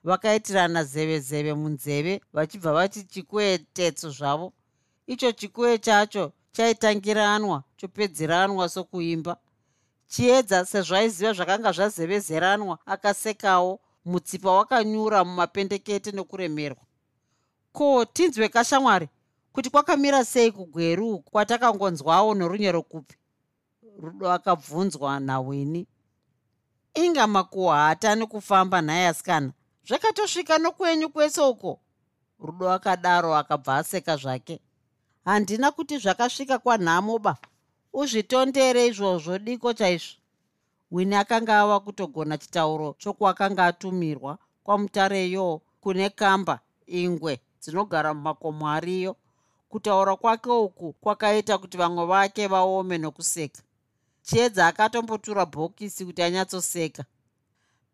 Vakaitirana 0.05 0.85
zeve 0.85 1.21
zeve 1.21 1.55
munzeve 1.55 2.21
vachibva 2.33 2.73
vati 2.73 3.03
chikwetetso 3.05 4.11
zvavo. 4.11 4.53
Icho 5.07 5.33
chikwe 5.33 5.79
chacho 5.79 6.33
chaitangiranwa 6.53 7.65
chopedzeranwa 7.77 8.69
sokuimba. 8.69 9.37
Chiedza 10.07 10.65
sezvaiziva 10.65 11.33
zvakanga 11.33 11.73
zvazevezeranwa 11.73 12.79
akasekawo 12.87 13.81
mutsipa 14.05 14.53
wakanyura 14.53 15.25
mumapendekete 15.25 16.13
nokuremerwa. 16.13 16.85
Ko 17.73 18.05
tinzwe 18.05 18.49
kashamwari 18.49 19.09
kuti 19.53 19.71
kwakamira 19.71 20.25
sei 20.25 20.53
kugweru 20.53 21.19
kwatakangonzwawo 21.19 22.35
norunyero 22.35 22.83
kupi 22.83 23.17
rudo 23.99 24.33
akabvunzwa 24.33 25.21
nawini 25.21 25.87
inga 26.95 27.27
makuhwa 27.27 27.77
haatani 27.77 28.27
kufamba 28.27 28.83
nhaye 28.83 29.07
asikana. 29.09 29.53
Zvakatosvika 29.87 30.59
nokwenyu 30.59 31.09
kwese 31.09 31.41
uko. 31.41 31.81
Rudo 32.39 32.71
akadaro 32.73 33.37
akabva 33.37 33.77
aseka 33.77 34.17
zvake. 34.17 34.61
Handina 35.25 35.71
kuti 35.71 35.99
zvakasvika 35.99 36.59
kwanhamoba 36.59 37.37
uzvitondere 37.93 38.87
izvozvo 38.87 39.39
diko 39.39 39.73
chaizvo. 39.73 40.17
Wini 40.91 41.15
akanga 41.15 41.61
ava 41.61 41.81
kutogona 41.81 42.39
chitauro 42.39 42.95
chokwakanga 42.99 43.67
atumirwa 43.67 44.39
kwamutareyo 44.65 45.61
kune 45.81 46.11
kamba 46.11 46.61
ingwe 46.87 47.41
dzinogara 47.61 48.15
mumakomo 48.15 48.69
ariyo. 48.69 49.17
Kutaura 49.69 50.17
kwake 50.17 50.51
uku 50.51 50.93
kwakaita 50.93 51.59
kuti 51.59 51.77
vamwe 51.77 52.05
vake 52.07 52.47
vaome 52.47 52.99
nokuseka 52.99 53.63
chiedza 54.23 54.67
akatombotura 54.67 55.47
bhokisi 55.47 56.05
kuti 56.05 56.23
anyatsoseka. 56.23 57.05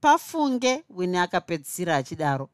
Pafunge 0.01 0.85
wini 0.91 1.19
akapedzisira 1.19 1.97
achidaro. 1.97 2.49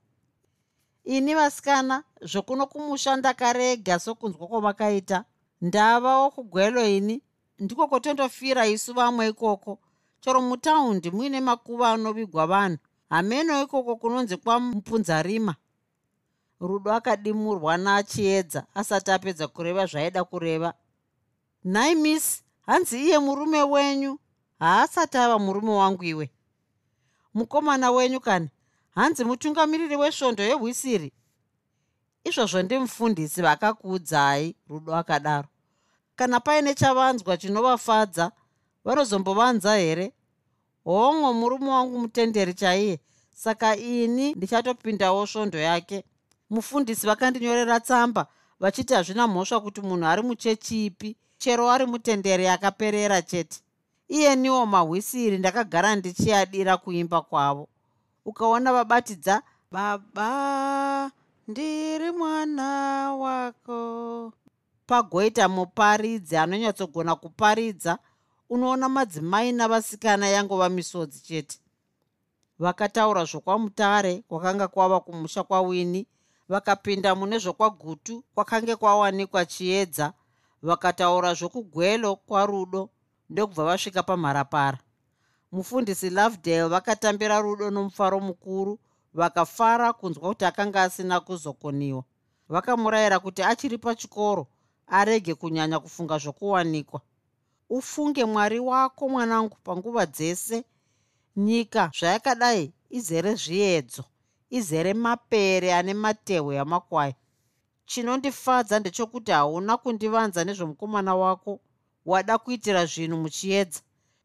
Ini 1.05 1.35
vasikana 1.35 2.05
zvokuno 2.21 2.67
kumusha 2.67 3.17
ndakarega 3.17 3.99
sokunzwa 3.99 4.49
kwamakaita. 4.49 5.25
Ndavawo 5.61 6.31
kugwelo 6.31 6.87
ini 6.89 7.23
ndiko 7.59 7.89
kwotondofira 7.89 8.67
isu 8.67 8.95
vamwe 8.95 9.29
ikoko. 9.29 9.79
Chero 10.21 10.41
mutaundi 10.43 11.11
muine 11.11 11.41
makuva 11.41 11.91
anovigwa 11.93 12.47
vanhu. 12.47 12.79
Hameno 13.11 13.63
ikoko 13.63 13.97
kunonzi 13.97 14.37
kwamupunzarima 14.37 15.55
rudo 16.61 16.93
akadimurwa 16.93 17.77
nachiedza 17.77 18.67
asati 18.75 19.11
apedza 19.11 19.49
kureva 19.49 19.87
zvaaida 19.87 20.25
kureva. 20.25 20.75
Nhai 21.65 21.95
miss 21.95 22.44
hanzi 22.67 23.01
iye 23.05 23.19
murume 23.19 23.63
wenyu? 23.63 24.19
Haasati 24.59 25.19
ava 25.19 25.39
murume 25.39 25.71
wangu 25.71 26.05
iwe. 26.05 26.31
Mukomana 27.35 27.91
wenyu 27.91 28.21
kani? 28.21 28.49
Hanzi 28.91 29.25
mutungamiriri 29.25 29.97
wesvondo 29.97 30.43
yehwisiri? 30.43 31.13
Izvozvo 32.25 32.63
ndimufundisi 32.63 33.43
vakakuudzai 33.43 34.57
rudo 34.69 34.95
akadaro. 34.97 35.49
Kana 36.17 36.41
paine 36.41 36.75
chavanzwa 36.75 37.37
chinovafadza 37.37 38.33
vanozombovanza 38.85 39.77
here? 39.77 40.13
Hongo 40.85 41.33
murume 41.33 41.69
wangu 41.71 41.99
mutenderi 41.99 42.55
chaiye. 42.55 43.01
Saka 43.35 43.77
ini 43.77 44.35
ndichatopindawo 44.35 45.27
svondo 45.27 45.59
yake. 45.59 46.05
Mufundisi 46.51 47.07
vakandinyorera 47.07 47.81
tsamba 47.81 48.27
vachiti 48.61 48.95
hazvina 48.95 49.27
mhosva 49.27 49.61
kuti 49.61 49.81
munhu 49.81 50.07
ari 50.07 50.23
muchechi 50.23 50.87
ipi 50.87 51.17
chero 51.45 51.69
ari 51.71 51.87
mutenderi 51.87 52.47
akaperera 52.49 53.23
chete. 53.23 53.61
Iyeniwo 54.09 54.67
mahwisiri 54.67 55.39
ndakagara 55.39 55.97
ndichiadira 55.97 56.77
kuimba 56.77 57.21
kwavo. 57.23 57.69
Ukaona 58.25 58.73
vabatidza 58.73 59.43
baba 59.73 61.11
ndiri 61.49 62.11
mwana 62.13 62.69
wako. 63.15 64.33
Pagoita 64.87 65.49
muparidzi 65.49 66.37
anonyatsogona 66.37 67.17
kuparidza 67.17 67.99
unoona 68.51 68.89
madzimai 68.89 69.53
navasikana 69.53 70.29
yangova 70.29 70.69
misodzi 70.69 71.21
chete. 71.23 71.59
Vakataura 72.59 73.25
zvokwamutare 73.25 74.25
kwakanga 74.29 74.69
kwava 74.69 75.01
kumusha 75.01 75.43
kwawini. 75.43 76.07
Vakapinda 76.49 77.15
mune 77.15 77.39
zvokwagutu 77.39 78.25
kwakange 78.35 78.77
kwawanikwa 78.77 79.47
chiedza 79.47 80.13
vakataura 80.65 81.35
zvokugwelo 81.35 82.17
kwarudo 82.17 82.91
ndokubva 83.31 83.65
vasvika 83.65 84.03
pamharapara. 84.03 84.79
Mufundisi 85.53 86.11
lovedale 86.11 86.69
vakatambira 86.69 87.41
rudo 87.41 87.71
nomufaro 87.71 88.21
mukuru 88.21 88.79
vakafara 89.15 89.93
kunzwa 89.93 90.29
kuti 90.29 90.45
akanga 90.45 90.83
asina 90.83 91.21
kuzokoniwa. 91.21 92.05
Vakamurayira 92.49 93.19
kuti 93.19 93.43
achiri 93.43 93.79
pachikoro 93.79 94.47
arege 94.87 95.35
kunyanya 95.35 95.81
kufunga 95.81 96.19
zvokuwanikwa. 96.19 97.01
Ufunge 97.71 98.25
mwari 98.25 98.61
wako 98.61 99.09
mwanangu 99.09 99.57
panguva 99.65 100.07
dzese. 100.07 100.65
Nyika 101.37 101.91
zvayakadai 101.99 102.73
izere 102.91 103.35
zviedzo 103.35 104.05
izere 104.51 104.95
mapere 104.95 105.75
ane 105.75 105.95
matehwe 105.95 106.59
amakwai 106.59 107.15
chinondifadza 107.87 108.79
ndechokuti 108.79 109.33
hauna 109.33 109.77
kundivanza 109.77 110.45
nezvomukomana 110.45 111.15
wako. 111.15 111.61
Wada 112.07 112.39
kuitira 112.39 112.87
zvinhu 112.87 113.17
muchiedza. 113.17 113.81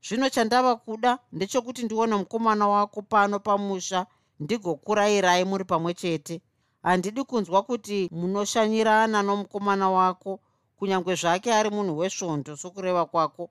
Zvino 0.06 0.30
chandava 0.30 0.76
kuda 0.76 1.20
ndechekuti 1.32 1.84
ndione 1.84 2.16
mukomana 2.16 2.68
wako 2.68 3.02
pano 3.02 3.40
pamusha 3.40 4.06
ndigokurayirai 4.40 5.44
muri 5.46 5.66
pamwe 5.66 5.94
chete. 5.94 6.42
Handidi 6.84 7.24
kunzwa 7.24 7.64
kuti 7.64 8.10
munoshanyirana 8.12 9.24
nomukomana 9.24 9.90
wako 9.90 10.40
kunyange 10.78 11.16
zvake 11.16 11.54
ari 11.54 11.70
munhu 11.70 11.98
wesvondo 11.98 12.58
sokureva 12.58 13.06
kwako. 13.06 13.50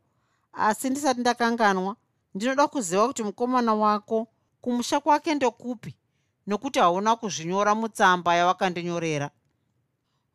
Asi 0.52 0.90
ndisati 0.90 1.20
ndakanganwa 1.20 1.96
ndinoda 2.34 2.66
kuziva 2.68 3.06
kuti 3.06 3.22
mukomana 3.22 3.74
wako 3.74 4.26
kumusha 4.60 5.00
kwake 5.00 5.34
ndokupi 5.34 5.94
nokuti 6.46 6.78
hauna 6.78 7.16
kuzvinyora 7.16 7.74
mutsamba 7.74 8.34
yawakandinyorera 8.34 9.30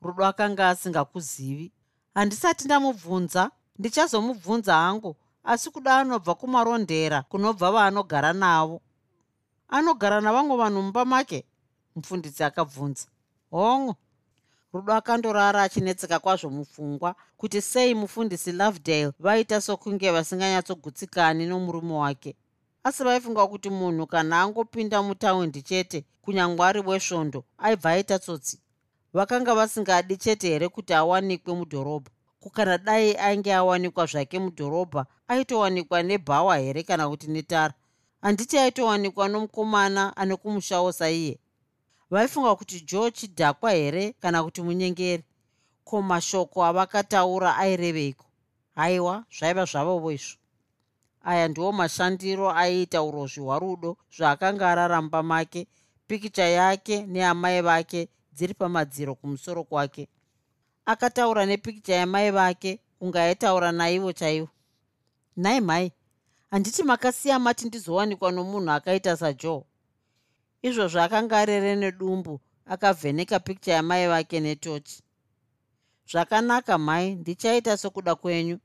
rudo 0.03 0.25
akanga 0.25 0.69
asingakuzivi. 0.69 1.71
Handisati 2.13 2.65
ndamubvunza 2.65 3.51
ndichazomubvunza 3.79 4.73
hangu 4.75 5.15
asi 5.43 5.69
kuda 5.69 5.97
anobva 5.97 6.35
kumarondera 6.35 7.21
kunobva 7.21 7.71
vaanogara 7.71 8.33
navo. 8.33 8.81
Anogara 9.69 10.21
navamwe 10.21 10.57
vanhu 10.57 10.81
mumba 10.81 11.05
make? 11.05 11.45
Mufundisi 11.95 12.43
akabvunza. 12.43 13.05
Hongo 13.51 13.95
rudo 14.73 14.93
akandorara 14.93 15.63
achinetseka 15.63 16.19
kwazvo 16.19 16.49
mupfungwa 16.49 17.15
kuti 17.37 17.61
sei 17.61 17.93
mufundisi 17.95 18.51
lovedale 18.51 19.11
vaita 19.19 19.61
sokunge 19.61 20.11
vasinganyatsogutsikani 20.11 21.45
nomurume 21.45 21.93
wake. 21.93 22.35
Asi 22.83 23.03
vaifunga 23.03 23.47
kuti 23.47 23.69
munhu 23.69 24.07
kana 24.07 24.41
angopinda 24.41 25.01
mutaundi 25.03 25.61
chete 25.61 26.05
kunyange 26.21 26.63
ari 26.63 26.79
wesvondo 26.79 27.43
aibva 27.57 27.89
aita 27.89 28.19
tsotsi 28.19 28.59
vakanga 29.13 29.55
vasingadi 29.55 30.17
chete 30.17 30.47
here 30.47 30.69
kuti 30.69 30.93
awanikwe 30.93 31.53
mudhorobha? 31.53 32.09
Kukana 32.39 32.77
dai 32.77 33.15
ainge 33.17 33.53
awanikwa 33.53 34.05
zvake 34.05 34.39
mudhorobha 34.39 35.05
aitowanikwa 35.27 36.03
nebhawa 36.03 36.57
here 36.57 36.83
kana 36.83 37.09
kuti 37.09 37.27
netara? 37.27 37.73
Handiti 38.21 38.57
aitowanikwa 38.57 39.27
nomukomana 39.27 40.17
ane 40.17 40.35
kumushawo 40.35 40.91
saiye. 40.91 41.39
Vaifunga 42.09 42.55
kuti 42.55 42.81
joe 42.81 43.11
chidhakwa 43.11 43.71
here 43.71 44.13
kana 44.21 44.43
kuti 44.43 44.61
munyengeri? 44.61 45.23
Ko 45.83 46.01
mashoko 46.01 46.65
avakataura 46.65 47.57
aireveiko 47.57 48.25
haiwa 48.75 49.25
zvaiva 49.39 49.65
zvavovo 49.65 50.11
izvo. 50.11 50.37
Aya 51.23 51.47
ndiwo 51.47 51.71
mashandiro 51.71 52.51
aiita 52.51 53.03
urozvi 53.03 53.41
hwarudo 53.41 53.97
zvaakanga 54.17 54.71
araramba 54.71 55.23
make 55.23 55.67
pikicha 56.07 56.43
yake 56.43 57.05
neamai 57.05 57.61
vake 57.61 58.09
dziri 58.35 58.53
pamadziro 58.53 59.15
kumusoro 59.15 59.63
kwake. 59.63 60.07
Akataura 60.85 61.45
nepikicha 61.45 61.93
yamai 61.95 62.31
vake 62.31 62.79
kunge 62.99 63.19
aitaura 63.19 63.71
naivo 63.71 64.11
chaivo. 64.13 64.49
Nhai 65.37 65.61
mhai 65.61 65.91
handiti 66.51 66.83
makasiya 66.83 67.39
mati 67.39 67.65
ndizowanikwa 67.67 68.31
nomunhu 68.31 68.71
akaita 68.71 69.17
sajoe 69.17 69.63
izvozvo 70.61 71.01
akanga 71.01 71.37
arere 71.39 71.75
nedumbu 71.75 72.39
akavheneka 72.65 73.39
pikicha 73.39 73.71
yamai 73.73 74.07
vake 74.07 74.39
netochi. 74.39 75.03
Zvakanaka 76.11 76.77
mhai 76.77 77.15
ndichaita 77.15 77.77
sokuda 77.77 78.15
kwenyu. 78.15 78.59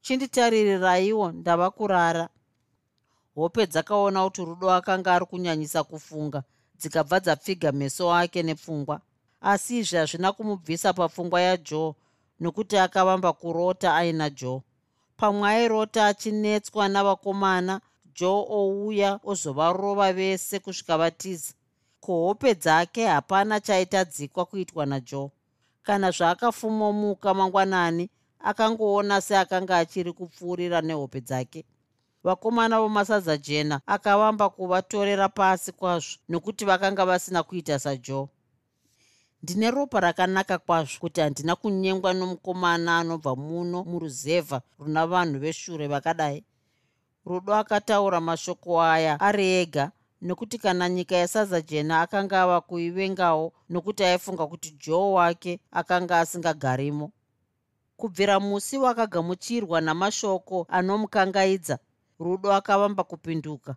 Chinditaririraiwo 0.00 1.32
ndava 1.32 1.70
kurara. 1.70 2.28
Hope 3.34 3.66
dzakaona 3.66 4.24
kuti 4.24 4.44
rudo 4.44 4.70
akanga 4.70 5.14
ari 5.14 5.26
kunyanyisa 5.26 5.84
kufunga 5.84 6.42
dzikabva 6.80 7.20
dzapfiga 7.20 7.72
meso 7.72 8.04
ake 8.14 8.42
nepfungwa. 8.42 8.96
Asi 9.40 9.78
izvi 9.78 9.96
hazvina 9.96 10.32
kumubvisa 10.32 10.92
papfungwa 10.92 11.40
yajoe 11.40 11.94
nokuti 12.40 12.76
akavamba 12.78 13.32
kurota 13.32 13.88
aina 14.00 14.30
joe. 14.30 14.62
Pamwe 15.16 15.48
airota 15.48 16.06
achinetswa 16.06 16.88
navakomana 16.88 17.80
joe 18.16 18.44
ouya 18.58 19.20
ozovarova 19.30 20.12
vese 20.12 20.58
kusvika 20.58 20.98
vatiza. 20.98 21.52
Kuhope 22.00 22.54
dzake 22.54 23.06
hapana 23.06 23.60
chaitadzikwa 23.60 24.44
kuitwa 24.44 24.86
najoe. 24.86 25.30
Kana 25.82 26.10
zvaakafumomuka 26.10 27.34
mangwanani 27.34 28.10
akangoona 28.40 29.20
seakanga 29.20 29.78
achiri 29.78 30.12
kupfuurira 30.12 30.80
nehope 30.80 31.20
dzake 31.20 31.64
vakomana 32.24 32.80
vomasadza 32.80 33.36
jena 33.36 33.80
akavamba 33.86 34.48
kuvatorera 34.48 35.28
pasi 35.28 35.72
kwazvo 35.72 36.18
nokuti 36.28 36.64
vakanga 36.64 37.06
vasina 37.06 37.42
kuita 37.42 37.78
sajoe 37.78 38.28
ndine 39.42 39.70
ropa 39.70 40.00
rakanaka 40.00 40.58
kwazvo 40.58 40.98
kuti 41.00 41.20
handina 41.20 41.56
kunyengwa 41.56 42.12
nomukomana 42.14 42.98
anobva 42.98 43.36
muno 43.36 43.84
muruzevha 43.84 44.62
runa 44.78 45.06
vanhu 45.06 45.38
veshure 45.38 45.86
vakadai. 45.88 46.44
Rudo 47.26 47.54
akataura 47.54 48.20
mashoko 48.20 48.82
aya 48.82 49.20
ari 49.20 49.46
ega 49.60 49.90
nokuti 50.22 50.58
kana 50.58 50.88
nyika 50.88 51.16
yesadza 51.16 51.60
jena 51.60 52.00
akanga 52.00 52.42
ava 52.42 52.60
kuivengawo 52.60 53.52
nokuti 53.70 54.04
aifunga 54.04 54.46
kuti 54.46 54.70
joe 54.70 55.12
wake 55.12 55.60
akanga 55.72 56.20
asingagarimo. 56.20 57.12
Kubvira 57.96 58.40
musi 58.40 58.78
wakagamuchirwa 58.78 59.80
namashoko 59.80 60.66
anomukangaidza 60.68 61.78
rudo 62.20 62.52
akavamba 62.52 63.04
kupinduka. 63.04 63.76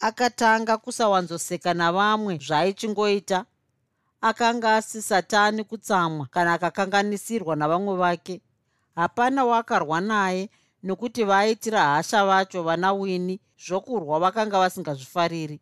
Akatanga 0.00 0.76
kusawanzoseka 0.76 1.74
navamwe 1.74 2.38
zvaaichingoita 2.46 3.44
akanga 4.20 4.76
asisatani 4.76 5.64
kutsamwa 5.64 6.26
kana 6.26 6.52
akakanganisirwa 6.52 7.56
navamwe 7.56 7.96
vake. 7.96 8.40
Hapana 8.94 9.44
waakarwa 9.44 10.00
naye 10.00 10.50
nokuti 10.82 11.24
vaaitira 11.24 11.82
hasha 11.84 12.26
vacho 12.26 12.62
vana 12.62 12.92
wini 12.92 13.40
zvokurwa 13.66 14.20
vakanga 14.20 14.58
vasingazvifariri. 14.58 15.60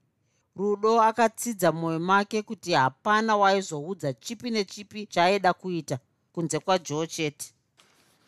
Rudo 0.57 1.03
akatsidza 1.03 1.73
mwoyo 1.73 1.99
make 1.99 2.43
kuti 2.43 2.73
hapana 2.73 3.37
waaizoudza 3.37 4.13
chipi 4.13 4.51
nechipi 4.51 5.07
chaaida 5.07 5.53
kuita 5.53 5.99
kunze 6.33 6.59
kwajoe 6.59 7.07
chete 7.07 7.53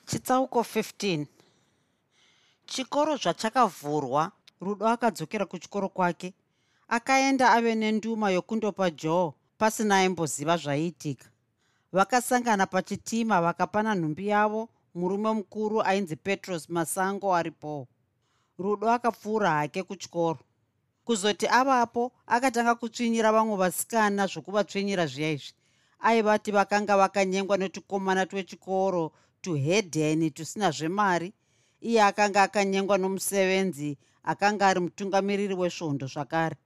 chitsauko 0.06 0.60
15 0.60 1.26
chikoro 2.66 3.16
zvachakavhurwa 3.16 4.32
rudo 4.60 4.88
akadzokera 4.88 5.46
kuchikoro 5.46 5.88
kwake 5.88 6.34
akaenda 6.88 7.52
ave 7.52 7.74
nenduma 7.74 8.30
yokundopa 8.30 8.90
joe 8.90 9.32
pasina 9.58 9.96
aimboziva 9.96 10.56
zvaiitika 10.56 11.26
vakasangana 11.92 12.66
pachitima 12.66 13.40
vakapana 13.40 13.94
nhumbi 13.94 14.28
yavo 14.28 14.68
murume 14.94 15.32
mukuru 15.32 15.82
ainzi 15.82 16.16
petros 16.16 16.68
masango 16.68 17.34
aripowo 17.34 17.88
rudo 18.58 18.90
akapfuura 18.90 19.50
hake 19.50 19.82
kuchikoro. 19.82 20.38
Kuzoti 21.04 21.46
avapo 21.48 22.12
akatanga 22.26 22.74
kutsvinyira 22.74 23.32
vamwe 23.32 23.56
vasikana 23.56 24.26
zvokuvatsvenyira 24.26 25.06
zviya 25.06 25.30
izvi. 25.30 25.54
Aivati 26.00 26.50
vakanga 26.50 26.96
vakanyengwa 26.96 27.56
netukomana 27.56 28.26
twechikoro 28.26 29.12
tuhedheni 29.42 30.30
tusina 30.30 30.70
zvemari 30.70 31.32
iye 31.84 32.02
akanga 32.02 32.42
akanyengwa 32.42 32.98
nomusevenzi 32.98 33.98
akanga 34.24 34.66
ari 34.66 34.80
mutungamiriri 34.80 35.54
wesvondo 35.54 36.06
zvakare. 36.06 36.56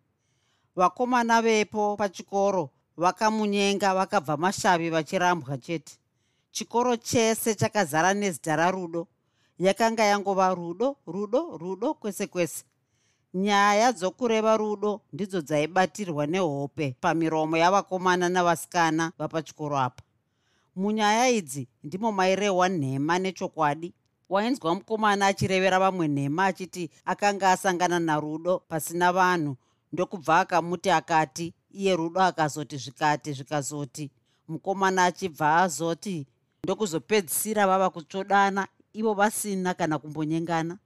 Vakomana 0.76 1.42
vepo 1.42 1.96
pachikoro 1.96 2.70
vakamunyenga 2.96 3.94
vakabva 3.94 4.36
mashavi 4.36 4.90
vachirambwa 4.90 5.58
chete. 5.58 5.98
Chikoro 6.50 6.96
chese 6.96 7.54
chakazara 7.54 8.14
nezita 8.14 8.56
rarudo. 8.56 9.08
Yakanga 9.58 10.04
yangova 10.04 10.54
rudo 10.54 10.96
rudo 11.06 11.58
rudo 11.58 11.94
kwese 11.94 12.26
kwese. 12.26 12.64
Nyaya 13.34 13.92
dzokureva 13.92 14.56
rudo 14.56 15.00
ndidzo 15.12 15.40
dzaibatirwa 15.40 16.26
nehope 16.26 16.96
pamiromo 17.00 17.56
yavakomana 17.56 18.28
navasikana 18.28 19.12
vapachikoro 19.18 19.78
apa. 19.78 20.02
Munyaya 20.76 21.28
idzi 21.28 21.68
ndimo 21.84 22.12
mairehwa 22.12 22.68
nhema 22.68 23.18
nechokwadi 23.18 23.94
wainzwa 24.28 24.74
mukomana 24.74 25.26
achirevera 25.26 25.78
vamwe 25.78 26.08
nhema 26.08 26.46
achiti 26.46 26.90
akanga 27.04 27.50
asangana 27.52 27.98
narudo 27.98 28.58
pasina 28.68 29.12
vanhu 29.12 29.56
ndokubva 29.92 30.40
akamuti 30.40 30.90
akati 30.90 31.54
iye 31.70 31.96
rudo 31.96 32.20
akazoti 32.20 32.76
zvikati 32.76 33.32
zvikazoti. 33.32 34.10
Mukomana 34.48 35.04
achibva 35.04 35.56
azoti 35.62 36.26
ndokuzopedzisira 36.64 37.66
vava 37.66 37.90
kutsvodana 37.90 38.68
ivo 38.92 39.14
vasina 39.14 39.74
kana 39.74 39.98
kumbonyengana. 39.98 40.78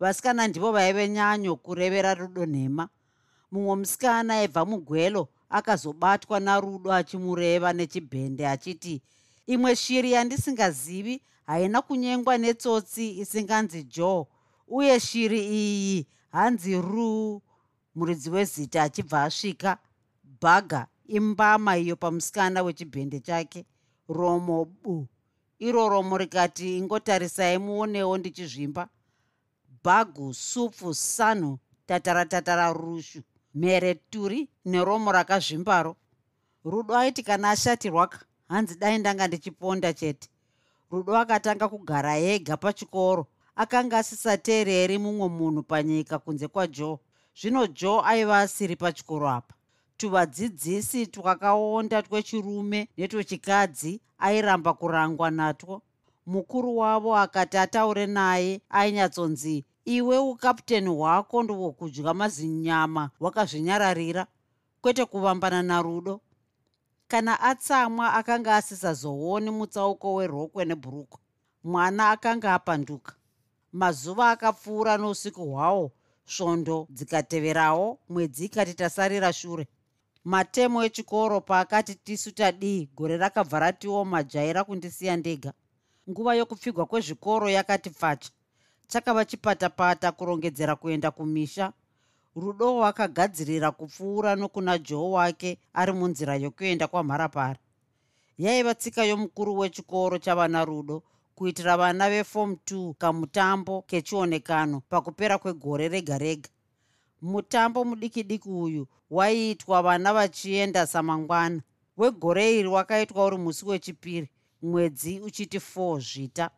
Vasikana 0.00 0.48
ndivo 0.48 0.72
vaive 0.72 1.08
nyanyo 1.08 1.56
kurevera 1.56 2.14
rudo 2.14 2.46
nhema. 2.46 2.88
Mumwe 3.50 3.76
musikana 3.76 4.34
aibva 4.34 4.64
mugwelo 4.64 5.28
akazobatwa 5.50 6.40
narudo 6.40 6.92
achimureva 6.92 7.72
nechibhende 7.72 8.48
achiti 8.48 9.02
imwe 9.48 9.76
shiri 9.76 10.12
yandisingazivi 10.12 11.22
haina 11.46 11.82
kunyengwa 11.82 12.38
netsotsi 12.38 13.18
isinganzi 13.22 13.82
joe 13.84 14.26
uye 14.68 15.00
shiri 15.00 15.40
iyi 15.60 16.06
hanzi 16.30 16.76
ru 16.76 17.42
muridzi 17.94 18.30
wezita 18.30 18.82
achibva 18.82 19.22
asvika. 19.24 19.78
Bhaga 20.40 20.86
imbama 21.06 21.76
iyo 21.78 21.96
pamusikana 21.96 22.62
wechibhende 22.62 23.20
chake. 23.20 23.64
Romo 24.08 24.64
bu. 24.64 25.06
Iro 25.58 25.88
romo 25.88 26.18
rikati 26.18 26.78
ingotarisai 26.78 27.58
muonewo 27.58 28.18
ndichizvimba. 28.18 28.88
Bhagu 29.84 30.34
supfu 30.34 30.94
sanhu 30.94 31.58
tataratatara 31.86 32.72
rushu. 32.72 33.22
Mhere 33.54 33.94
turi 33.94 34.48
neromo 34.64 35.12
rakazvimbaro. 35.12 35.96
Rudo 36.64 36.96
aiti 36.96 37.22
kana 37.22 37.50
ashatirwaka 37.50 38.18
hanzi 38.48 38.74
dai 38.78 38.98
ndanga 38.98 39.26
ndichiponda 39.26 39.92
chete. 39.92 40.28
Rudo 40.90 41.16
akatanga 41.16 41.68
kugara 41.68 42.16
ega 42.18 42.56
pachikoro. 42.56 43.26
Akanga 43.56 43.98
asisateereri 43.98 44.98
mumwe 44.98 45.28
munhu 45.28 45.62
panyika 45.62 46.18
kunze 46.18 46.48
kwajoe. 46.48 46.98
Zvino 47.40 47.66
joe 47.66 48.02
aiva 48.04 48.38
asiri 48.38 48.76
pachikoro 48.76 49.28
apa. 49.28 49.54
Tuvadzidzisi 49.96 51.06
twakaonda 51.06 52.02
twechirume 52.02 52.88
netwechikadzi 52.96 54.00
airamba 54.18 54.74
kurangwa 54.74 55.30
natwo. 55.30 55.82
Mukuru 56.26 56.76
wavo 56.78 57.16
akati 57.16 57.56
ataure 57.58 58.06
naye 58.06 58.60
ainyatsonzi 58.70 59.64
iwe 59.84 60.18
ukaputeni 60.18 60.88
hwako 60.88 61.42
ndohwokudya 61.42 62.14
mazinyama 62.14 63.10
wakazvinyararira. 63.20 64.26
Kwete 64.80 65.04
kuvambana 65.04 65.62
narudo 65.62 66.20
kana 67.08 67.40
atsamwa 67.40 68.14
akanga 68.14 68.56
asisazooni 68.56 69.50
mutsauko 69.50 70.14
werokwe 70.14 70.64
nebhurukwa 70.64 71.18
mwana 71.64 72.10
akanga 72.10 72.54
apanduka 72.54 73.12
mazuva 73.72 74.30
akapfuura 74.30 74.96
nousiku 74.98 75.42
hwawo 75.50 75.92
svondo 76.26 76.86
dzikateverawo 76.90 77.98
mwedzi 78.08 78.44
ikati 78.44 78.74
tasarira 78.74 79.32
shure. 79.32 79.68
Matemo 80.24 80.84
echikoro 80.84 81.40
paakati 81.40 81.94
tisu 81.94 82.30
tadii 82.32 82.88
gore 82.96 83.16
rakabva 83.16 83.58
ratioma 83.58 84.22
jaira 84.22 84.64
kundisiya 84.64 85.16
ndega. 85.16 85.52
Nguva 86.10 86.34
yokupfigwa 86.34 86.86
kwezvikoro 86.86 87.50
yakati 87.50 87.90
pfacha 87.90 88.30
chakava 88.88 89.24
chipatapata 89.24 90.12
kurongedzera 90.12 90.76
kuenda 90.76 91.10
kumisha 91.10 91.72
rudo 92.40 92.84
akagadzirira 92.84 93.70
kupfuura 93.70 94.36
nokuna 94.36 94.78
joe 94.78 95.10
wake 95.10 95.58
ari 95.74 95.92
munzira 95.92 96.34
yokuenda 96.36 96.86
kwamharapari 96.86 97.58
yaiva 98.38 98.74
tsika 98.74 99.04
yomukuru 99.04 99.58
wechikoro 99.58 100.18
chavana 100.18 100.64
rudo 100.64 101.02
kuitira 101.34 101.76
vana 101.76 102.10
vefom 102.10 102.52
2 102.52 102.94
kamutambo 102.94 103.82
kechionekano 103.82 104.80
pakupera 104.90 105.38
kwegore 105.38 105.88
rega 105.88 106.18
rega 106.18 106.48
mutambo 107.22 107.84
mudiki 107.84 108.22
diki 108.22 108.48
uyu 108.48 108.86
waiitwa 109.10 109.82
vana 109.82 110.12
vachienda 110.14 110.86
samangwana. 110.86 111.62
Wegore 111.96 112.58
iri 112.58 112.68
wakaitwa 112.68 113.24
uri 113.24 113.36
musi 113.36 113.66
wechipiri 113.66 114.28
mwedzi 114.62 115.20
uchiti 115.20 115.58
4 115.58 116.00
zvita 116.00 116.50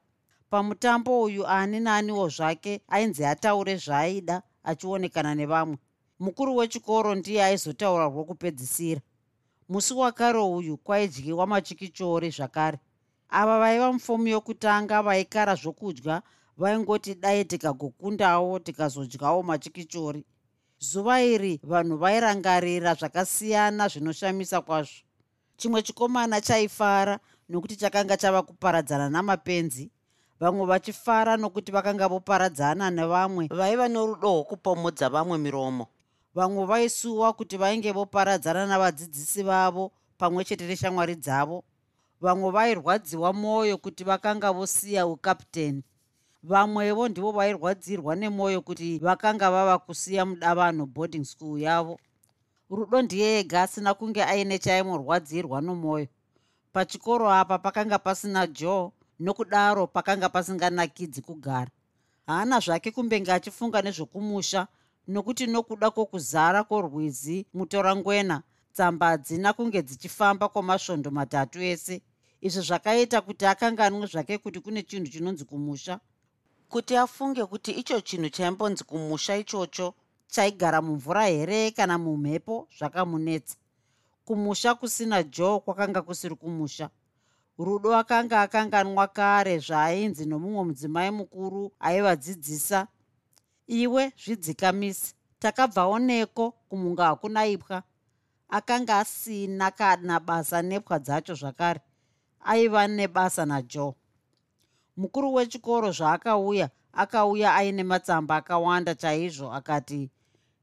pamutambo 0.51 1.23
uyu 1.23 1.47
ani 1.47 1.81
naaniwo 1.81 2.29
zvake 2.29 2.81
ainzi 2.89 3.25
ataure 3.25 3.77
zvaaida 3.77 4.43
achionekana 4.65 5.35
nevamwe. 5.35 5.79
Mukuru 6.21 6.57
wechikoro 6.57 7.15
ndiye 7.15 7.45
aizotaura 7.45 8.05
rwokupedzisira 8.05 9.01
musi 9.69 9.95
wakare 9.95 10.39
uyu 10.39 10.77
kwaidyiwa 10.77 11.47
machikichori 11.47 12.31
zvakare. 12.31 12.79
Ava 13.29 13.59
vaiva 13.59 13.93
mufomu 13.93 14.29
yokutanga 14.29 15.03
vaikara 15.03 15.55
zvokudya 15.55 16.23
vaingoti 16.57 17.15
dai 17.15 17.45
tikagokundawo 17.45 18.59
tikazodyawo 18.59 19.43
machikichori. 19.43 20.25
Zuva 20.79 21.23
iri 21.23 21.61
vanhu 21.63 21.97
vairangarira 21.97 22.95
zvakasiyana 22.95 23.89
zvinoshamisa 23.89 24.61
kwazvo. 24.61 25.05
Chimwe 25.57 25.83
chikomana 25.83 26.41
chaifara 26.41 27.21
nokuti 27.49 27.77
chakanga 27.77 28.17
chava 28.17 28.43
kuparadzana 28.43 29.11
namapenzi 29.11 29.91
vamwe 30.41 30.67
vachifara 30.67 31.37
nokuti 31.37 31.73
vakanga 31.73 32.09
voparadzana 32.09 32.91
nevamwe 32.91 33.47
vaiva 33.51 33.89
norudo 33.89 34.29
rwokupomodza 34.29 35.09
vamwe 35.09 35.39
miromo. 35.39 35.87
Vamwe 36.35 36.65
vaisuwa 36.67 37.33
kuti 37.33 37.57
vainge 37.57 37.93
voparadzana 37.93 38.67
navadzidzisi 38.67 39.43
vavo 39.43 39.93
pamwe 40.19 40.45
chete 40.45 40.67
neshamwari 40.67 41.15
dzavo. 41.17 41.65
Vamwe 42.21 42.51
vairwadziwa 42.51 43.33
mwoyo 43.33 43.79
kuti 43.79 44.05
vakanga 44.05 44.53
vosiya 44.53 45.07
ukaputeni 45.07 45.83
vamwevo 46.43 47.09
ndivo 47.09 47.33
vairwadzirwa 47.33 48.17
nemwoyo 48.17 48.61
kuti 48.61 48.99
vakanga 48.99 49.51
vava 49.51 49.79
kusiya 49.79 50.27
mudavanhu 50.27 50.87
boarding 50.87 51.25
school 51.25 51.61
yavo. 51.61 52.01
Rudo 52.71 53.03
ndiye 53.03 53.39
ega 53.41 53.63
asina 53.63 53.95
kunge 53.95 54.25
aine 54.25 54.59
chaimurwadzirwa 54.59 55.61
nomwoyo 55.61 56.07
pachikoro 56.73 57.31
apa 57.31 57.59
pakanga 57.59 57.99
pasina 57.99 58.47
joe 58.47 58.93
nokudaro 59.21 59.87
pakanga 59.87 60.29
pasinganakidzi 60.29 61.23
kugara. 61.23 61.71
Haana 62.27 62.61
zvake 62.61 62.91
kumbenge 62.91 63.33
achifunga 63.33 63.83
nezvokumusha 63.83 64.67
nokuti 65.09 65.47
nokuda 65.47 65.91
kwokuzara 65.91 66.65
kworwizi 66.65 67.47
mutorangwena 67.55 68.43
tsamba 68.73 69.07
hadzina 69.07 69.53
kunge 69.53 69.83
dzichifamba 69.83 70.49
kwamasvondo 70.49 71.11
matatu 71.11 71.63
ese. 71.63 72.03
Izvi 72.41 72.63
zvakaita 72.63 73.21
kuti 73.21 73.47
akanganwe 73.47 74.07
zvake 74.07 74.39
kuti 74.39 74.61
kune 74.61 74.83
chinhu 74.83 75.09
chinonzi 75.13 75.45
kumusha. 75.45 76.01
Kuti 76.69 76.97
afunge 76.97 77.45
kuti 77.45 77.71
icho 77.71 78.01
chinhu 78.01 78.29
chaimbonzi 78.29 78.85
kumusha 78.85 79.37
ichocho 79.37 79.95
chaigara 80.29 80.83
mumvura 80.83 81.27
here 81.27 81.71
kana 81.71 81.99
mumhepo 81.99 82.69
zvakamunetsa. 82.79 83.57
Kumusha 84.25 84.75
kusina 84.75 85.23
joe 85.23 85.61
kwakanga 85.61 86.03
kusiri 86.03 86.35
kumusha 86.35 86.91
rudo 87.65 87.91
akanga 87.97 88.37
akanganwa 88.41 89.07
kare 89.17 89.59
zvaainzi 89.59 90.25
nomumwe 90.27 90.63
mudzimai 90.65 91.11
mukuru 91.11 91.73
aivadzidzisa. 91.81 92.87
Iwe 93.67 94.13
zvidzikamisi 94.23 95.15
takabvawo 95.39 95.99
neko 95.99 96.45
kumunga 96.69 97.05
hakuna 97.05 97.47
ipwa. 97.47 97.83
Akanga 98.49 98.99
asina 98.99 99.71
kana 99.71 100.21
basa 100.21 100.63
nepwa 100.63 100.99
dzacho 100.99 101.35
zvakare 101.35 101.81
aiva 102.41 102.89
nebasa 102.89 103.47
najoe 103.47 103.95
mukuru 104.97 105.35
wechikoro 105.35 105.93
zvaakauya 105.93 106.71
akauya 106.93 107.55
aine 107.55 107.83
matsamba 107.83 108.37
akawanda 108.37 108.95
chaizvo 108.95 109.53
akati 109.53 110.11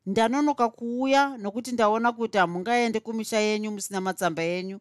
ndanonoka 0.05 0.69
kuuya 0.69 1.37
nokuti 1.37 1.71
ndaona 1.71 2.11
kuti 2.11 2.37
hamungaende 2.37 2.99
kumisha 2.99 3.39
yenyu 3.39 3.71
musina 3.71 4.01
matsamba 4.01 4.43
enyu 4.43 4.79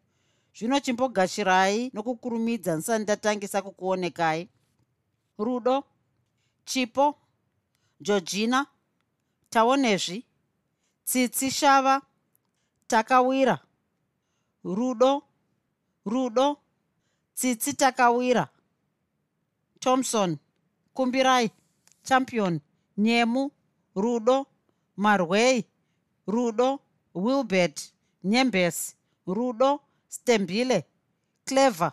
zvino 0.57 0.79
chimbogashirai 0.79 1.91
nokukurumidza 1.93 2.75
ndisati 2.75 3.03
ndatangisa 3.03 3.61
kukuonekai. 3.61 4.49
Rudo 5.37 5.83
chipo 6.65 7.15
georgina 8.01 8.65
taonezvi 9.49 10.25
tsitsi 11.05 11.51
shava 11.51 12.01
takawira. 12.87 13.59
Rudo 14.63 15.23
rudo 16.05 16.57
tsitsi 17.35 17.73
takawira. 17.73 18.47
Thomson 19.79 20.37
kumbirai. 20.93 21.51
Champion 22.03 22.59
nyemu 22.97 23.51
rudo 23.95 24.45
marwei. 24.97 25.65
Rudo 26.27 26.79
wilbert 27.15 27.93
nyembes 28.23 28.95
rudo 29.27 29.86
stembile 30.17 30.85
clever 31.45 31.91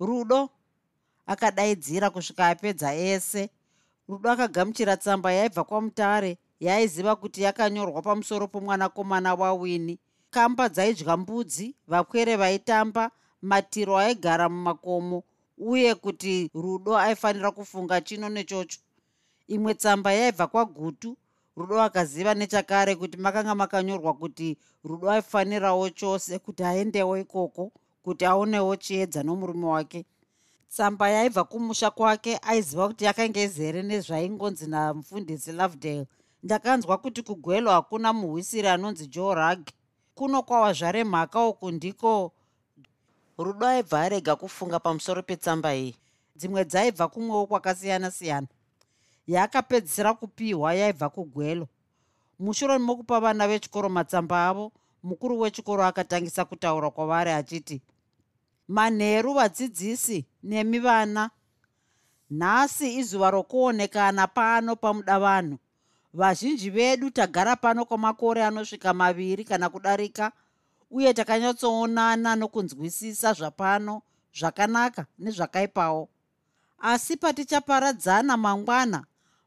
rudo 0.00 0.40
akadaidzira 1.26 2.10
kusvika 2.10 2.48
apedza 2.48 2.94
ese. 2.94 3.50
Rudo 4.08 4.30
akagamuchira 4.30 4.96
tsamba 4.96 5.32
yaibva 5.32 5.64
kwamutare 5.64 6.38
yaaiziva 6.60 7.16
kuti 7.16 7.42
yakanyorwa 7.42 8.02
pamusoro 8.02 8.48
pomwanakomana 8.48 9.34
wawini. 9.34 9.98
Kamba 10.30 10.68
dzaidya 10.68 11.16
mbudzi 11.16 11.74
vakwere 11.86 12.36
vaitamba 12.36 13.10
matiro 13.42 13.98
aigara 13.98 14.48
mumakomo 14.48 15.22
uye 15.58 15.94
kuti 15.94 16.50
rudo 16.54 16.96
aifanira 16.98 17.50
kufunga 17.50 18.00
chino 18.00 18.28
nechocho. 18.28 18.78
Imwe 19.48 19.74
tsamba 19.74 20.12
yaibva 20.12 20.46
kwagutu 20.46 21.16
rudo 21.58 21.82
akaziva 21.82 22.34
nechakare 22.34 22.94
kuti 22.96 23.16
makanga 23.18 23.54
makanyorwa 23.54 24.14
kuti 24.14 24.56
rudo 24.84 25.10
aifanirawo 25.10 25.90
chose 25.90 26.38
kuti 26.38 26.62
aendewo 26.64 27.18
ikoko 27.18 27.72
kuti 28.02 28.24
aonewo 28.24 28.76
chiedza 28.76 29.22
nomurume 29.22 29.66
wake. 29.66 30.04
Tsamba 30.70 31.10
yaibva 31.10 31.44
kumusha 31.44 31.90
kwake 31.90 32.38
aiziva 32.42 32.88
kuti 32.88 33.04
yakanga 33.04 33.40
izere 33.40 33.82
nezvaingonzi 33.82 34.66
namufundisi 34.66 35.52
lovedale. 35.52 36.06
Ndakanzwa 36.42 36.98
kuti 36.98 37.22
kugwelo 37.22 37.70
hakuna 37.70 38.12
muhwisiri 38.12 38.68
anonzi 38.68 39.06
joe 39.06 39.34
rug 39.34 39.68
kuno 40.14 40.42
kwawazvare 40.42 41.04
mhaka 41.04 41.46
uku 41.46 41.70
ndiko 41.70 42.32
rudo 43.38 43.66
aibva 43.66 44.00
arega 44.00 44.36
kufunga 44.36 44.78
pamusoro 44.80 45.22
petsamba 45.22 45.74
iyi. 45.74 45.96
Dzimwe 46.36 46.64
dzaibva 46.64 47.08
kumwewo 47.08 47.46
kwakasiyana-siyana 47.46 48.46
yaakapedzisira 49.28 50.14
kupiwa 50.14 50.74
yaibva 50.74 51.08
kugwelo. 51.08 51.68
Mushure 52.38 52.78
mokupa 52.78 53.20
vana 53.20 53.48
vechikoro 53.48 53.88
matsamba 53.88 54.46
avo 54.48 54.72
mukuru 55.02 55.40
wechikoro 55.40 55.84
akatangisa 55.84 56.44
kutaura 56.44 56.90
kwavari 56.90 57.30
achiti 57.30 57.82
manheru 58.68 59.34
vadzidzisi 59.34 60.26
nemi 60.42 60.78
vana 60.78 61.30
nhasi 62.30 62.94
izuva 62.98 63.30
rokuonekana 63.30 64.26
pano 64.26 64.76
pamuda 64.76 65.18
vanhu. 65.18 65.58
Vazhinji 66.14 66.70
vedu 66.70 67.10
tagara 67.10 67.56
pano 67.56 67.84
kwamakore 67.84 68.44
anosvika 68.44 68.94
maviri 68.94 69.44
kana 69.44 69.68
kudarika 69.68 70.32
uye 70.90 71.14
takanyatsoonana 71.14 72.36
nokunzwisisa 72.36 73.32
zvapano 73.32 74.02
zvakanaka 74.38 75.06
nezvakaipawo. 75.18 76.08
Asi 76.78 77.16
patichaparadzana 77.16 78.36
mangwana 78.36 79.04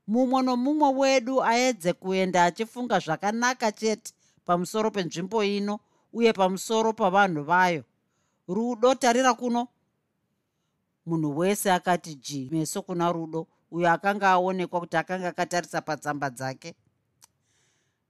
mumwe 0.07 0.41
nomumwe 0.41 0.89
wedu 0.89 1.43
aedze 1.43 1.93
kuenda 1.93 2.45
achifunga 2.45 2.99
zvakanaka 2.99 3.71
chete 3.71 4.13
pamusoro 4.45 4.91
penzvimbo 4.91 5.43
ino 5.43 5.79
uye 6.13 6.33
pamusoro 6.33 6.93
pavanhu 6.93 7.43
vayo. 7.43 7.83
Rudo 8.47 8.95
tarira 8.95 9.33
kuno. 9.33 9.67
Munhu 11.05 11.37
wese 11.37 11.71
akati 11.71 12.15
ji 12.15 12.49
meso 12.51 12.81
kuna 12.81 13.11
rudo 13.11 13.47
uyo 13.71 13.91
akanga 13.91 14.29
aonekwa 14.29 14.79
kuti 14.79 14.97
akanga 14.97 15.27
akatarisa 15.27 15.81
patsamba 15.81 16.29
dzake. 16.29 16.75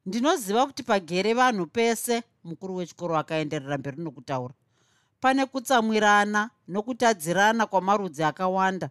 Ndinoziva 0.05 0.65
kuti 0.65 0.83
pagere 0.83 1.33
vanhu 1.33 1.67
pese 1.67 2.23
mukuru 2.43 2.75
wechikoro 2.75 3.17
akaenderera 3.17 3.77
mberi 3.77 4.01
nokutaura. 4.01 4.53
Pane 5.19 5.45
kutsamwirana 5.45 6.49
nokutadzirana 6.67 7.65
kwamarudzi 7.65 8.23
akawanda 8.23 8.89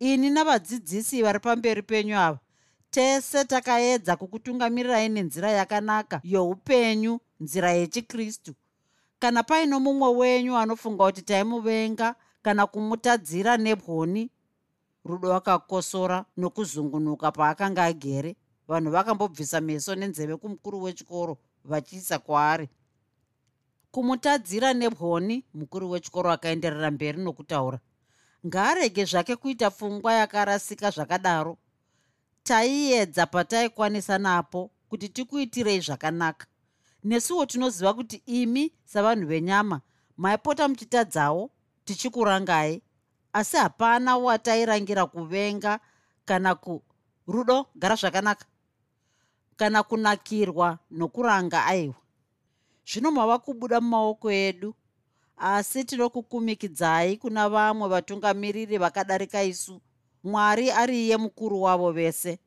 ini 0.00 0.30
navadzidzisi 0.30 1.22
vari 1.22 1.38
pamberi 1.38 1.82
penyu 1.82 2.16
ava 2.18 2.38
tese 2.90 3.44
takaedza 3.44 4.16
kukutungamirirai 4.16 5.08
nenzira 5.08 5.50
yakanaka 5.50 6.20
youpenyu 6.24 7.20
nzira 7.40 7.72
yechikristu. 7.72 8.54
Kana 9.18 9.42
paino 9.42 9.80
mumwe 9.80 10.08
wenyu 10.08 10.56
anofunga 10.56 11.04
kuti 11.04 11.22
taimuvenga 11.22 12.14
kana 12.42 12.66
kumutadzira 12.66 13.56
nebwoni 13.56 14.30
rudo 15.04 15.34
akakosora 15.34 16.24
nokuzungunuka 16.36 17.32
paakanga 17.32 17.84
agere. 17.84 18.36
Vanhu 18.68 18.90
vakambobvisa 18.90 19.60
meso 19.60 19.94
nenzeve 19.94 20.36
kumukuru 20.36 20.82
wechikoro 20.82 21.38
vachiisa 21.64 22.18
kwaari. 22.18 22.68
Kumutadzira 23.90 24.72
nebwoni 24.72 25.44
mukuru 25.54 25.90
wechikoro 25.90 26.30
akaenderera 26.32 26.90
mberi 26.90 27.22
nokutaura 27.22 27.78
ngaarege 28.46 29.04
zvake 29.04 29.36
kuita 29.36 29.70
pfungwa 29.70 30.12
yakarasika 30.12 30.90
zvakadaro. 30.90 31.58
Taiedza 32.42 33.26
pataikwanisa 33.26 34.18
napo 34.18 34.70
kuti 34.88 35.08
tikuitirei 35.08 35.80
zvakanaka. 35.80 36.46
Nesuwo 37.04 37.46
tinoziva 37.46 37.94
kuti 37.94 38.22
imi 38.26 38.72
savanhu 38.84 39.26
venyama 39.26 39.80
maipota 40.16 40.68
muchitadzawo 40.68 41.50
tichikurangai. 41.84 42.82
Asi 43.32 43.56
hapana 43.56 44.16
watairangira 44.16 45.06
kuvenga 45.06 45.80
kana 46.24 46.54
ku 46.54 46.82
rudo 47.26 47.66
gara 47.74 47.94
zvakanaka. 47.94 48.46
Kana 49.56 49.82
kunakirwa 49.82 50.78
nokuranga 50.90 51.66
aiwa. 51.66 51.94
Zvino 52.86 53.10
mava 53.10 53.38
kubuda 53.38 53.80
mumaoko 53.80 54.30
edu 54.32 54.74
asi 55.40 55.84
tinokukumikidzai 55.84 57.16
kuna 57.16 57.48
vamwe 57.48 57.88
vatungamiriri 57.88 58.78
vakadarika 58.78 59.42
isu. 59.42 59.80
Mwari 60.24 60.70
ari 60.70 61.06
iye 61.06 61.16
mukuru 61.16 61.62
wavo 61.62 61.92
vese. 61.92 62.38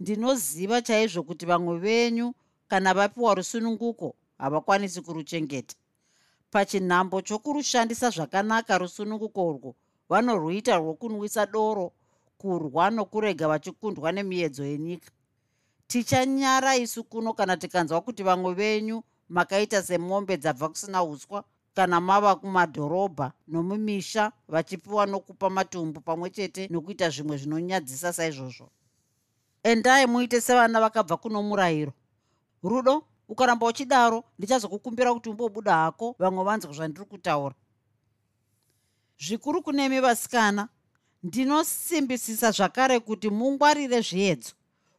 Ndinoziva 0.00 0.82
chaizvo 0.82 1.22
kuti 1.22 1.46
vamwe 1.46 1.78
venyu 1.78 2.34
kana 2.68 2.94
vapiwa 2.94 3.34
rusununguko 3.34 4.14
havakwanisi 4.38 5.00
kuruchengeta. 5.00 5.76
Pachinhambo 6.50 7.22
chokurushandisa 7.22 8.10
zvakanaka 8.10 8.78
rusununguko 8.78 9.46
urwo 9.48 9.74
vanorwuita 10.08 10.76
rwokunwisa 10.76 11.46
doro 11.46 11.92
kurwa 12.38 12.90
nokurega 12.90 13.48
vachikundwa 13.48 14.12
nemiedzo 14.12 14.64
yenyika. 14.64 15.10
Tichanyara 15.86 16.76
isu 16.76 17.04
kuno 17.04 17.32
kana 17.32 17.56
tikanzwa 17.56 18.00
kuti 18.00 18.22
vamwe 18.22 18.54
venyu 18.54 19.02
makaita 19.28 19.82
semombe 19.82 20.36
dzabva 20.36 20.68
kusina 20.68 21.04
uswa 21.04 21.44
kana 21.74 22.00
mava 22.00 22.36
kumadhorobha 22.36 23.32
nomumisha 23.48 24.32
vachipiwa 24.48 25.06
nokupa 25.06 25.50
matumbu 25.50 26.00
pamwe 26.00 26.30
chete 26.30 26.68
nokuita 26.68 27.10
zvimwe 27.10 27.36
zvinonyadzisa 27.36 28.12
saizvozvo. 28.12 28.70
Endai 29.62 30.06
muite 30.06 30.40
sevana 30.40 30.80
vakabva 30.80 31.16
kuno 31.16 31.42
murayiro. 31.42 31.92
Rudo 32.62 33.02
ukaramba 33.28 33.66
uchidaro 33.66 34.24
ndichazokukumbira 34.38 35.14
kuti 35.14 35.28
umbobuda 35.28 35.74
hako 35.74 36.16
vamwe 36.18 36.44
vanzwa 36.44 36.72
zvandiri 36.72 37.04
kutaura. 37.06 37.54
Zvikuru 39.18 39.62
kunemi 39.62 40.00
vasikana 40.00 40.68
ndinosimbisisa 41.22 42.50
zvakare 42.50 43.00
kuti 43.00 43.30
mungwarire 43.30 44.00
zviedzo 44.00 44.52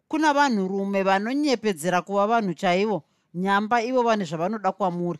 kuna 0.07 0.33
vanhurume 0.33 1.03
vanonyepedzera 1.03 2.01
kuva 2.01 2.27
vanhu 2.27 2.53
chaivo 2.53 3.03
nyamba 3.33 3.83
ivo 3.83 4.03
vane 4.03 4.25
zvavanoda 4.25 4.71
kwamuri 4.71 5.19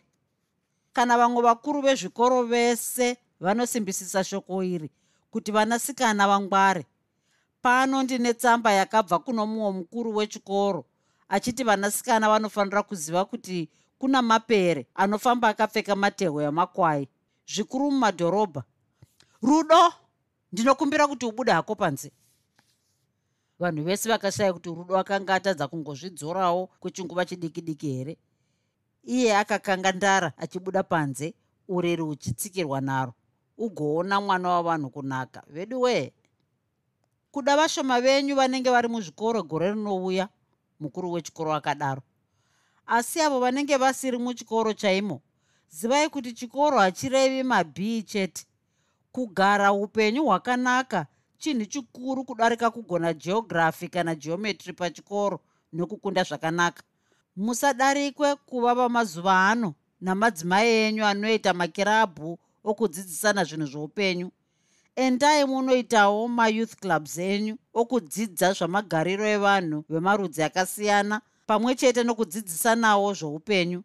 kana 0.96 1.18
vamwe 1.18 1.42
vakuru 1.42 1.82
vezvikoro 1.82 2.42
vese 2.42 3.16
vanosimbisisa 3.40 4.24
shoko 4.24 4.62
iri 4.64 4.90
kuti 5.30 5.52
vanasikana 5.52 6.26
vangware. 6.28 6.86
Pano 7.62 8.02
ndine 8.02 8.34
tsamba 8.34 8.72
yakabva 8.72 9.18
kuno 9.18 9.46
mumwe 9.46 9.72
mukuru 9.72 10.16
wechikoro 10.16 10.84
achiti 11.28 11.64
vanasikana 11.64 12.28
vanofanira 12.28 12.82
kuziva 12.82 13.24
kuti 13.24 13.68
kuna 13.98 14.22
mapere 14.22 14.86
anofamba 14.94 15.48
akapfeka 15.48 15.96
matehwe 15.96 16.44
emakwai 16.44 17.08
zvikuru 17.46 17.90
mumadhorobha. 17.90 18.62
Rudo! 19.42 19.92
Ndinokumbira 20.52 21.06
kuti 21.06 21.26
ubude 21.26 21.52
hako 21.52 21.74
panze. 21.74 22.12
Vanhu 23.58 23.84
vese 23.84 24.08
vakashaya 24.08 24.52
kuti 24.52 24.68
rudo 24.68 24.98
akanga 24.98 25.34
atadza 25.34 25.68
kungozvidzorawo 25.68 26.66
kwechinguva 26.80 27.24
chidiki 27.24 27.60
diki 27.60 27.92
here 27.92 28.16
iye 29.06 29.36
akakanga 29.36 29.92
ndara 29.92 30.32
achibuda 30.36 30.82
panze 30.82 31.34
ureri 31.68 32.02
huchitsikirwa 32.02 32.80
naro. 32.80 33.14
Ugoona 33.58 34.20
mwana 34.20 34.48
wavanhu 34.48 34.90
kunaka. 34.90 35.42
Vedu 35.48 35.80
wee 35.80 36.12
kuda 37.30 37.56
vashoma 37.56 38.00
venyu 38.00 38.34
vanenge 38.36 38.70
vari 38.70 38.88
muzvikoro 38.88 39.42
gore 39.42 39.70
rinouya 39.72 40.28
mukuru 40.80 41.12
wechikoro 41.12 41.54
akadaro. 41.54 42.02
Asi 42.86 43.20
avo 43.20 43.40
vanenge 43.40 43.76
vasiri 43.76 44.18
muchikoro 44.18 44.72
chaimo 44.72 45.20
zivai 45.68 46.08
kuti 46.08 46.32
chikoro 46.32 46.78
hachirevi 46.78 47.42
mabhii 47.42 48.02
chete. 48.02 48.46
Kugara 49.12 49.72
upenyu 49.72 50.24
hwakanaka 50.24 51.06
chinhu 51.38 51.64
chikuru 51.66 52.24
kudarika 52.24 52.70
kugona 52.70 53.12
geography 53.14 53.88
kana 53.88 54.14
geometry 54.14 54.72
pachikoro 54.72 55.40
nokukunda 55.72 56.22
zvakanaka 56.22 56.82
musadarikwe 57.36 58.36
kuva 58.36 58.74
vamazuva 58.74 59.48
ano 59.50 59.74
namadzimai 60.00 60.68
enyu 60.68 61.04
anoita 61.04 61.54
makirabhu 61.54 62.38
okudzidzisana 62.64 63.44
zvinhu 63.44 63.66
zveupenyu. 63.66 64.28
Endai 64.96 65.44
munoitawo 65.44 66.28
mayouth 66.28 66.74
clubs 66.80 67.18
enyu 67.18 67.54
okudzidza 67.74 68.52
zvamagariro 68.52 69.26
evanhu 69.36 69.84
vemarudzi 69.88 70.42
akasiyana 70.42 71.20
pamwe 71.46 71.74
chete 71.74 72.02
nokudzidzisanawo 72.02 73.14
zvoupenyu 73.14 73.80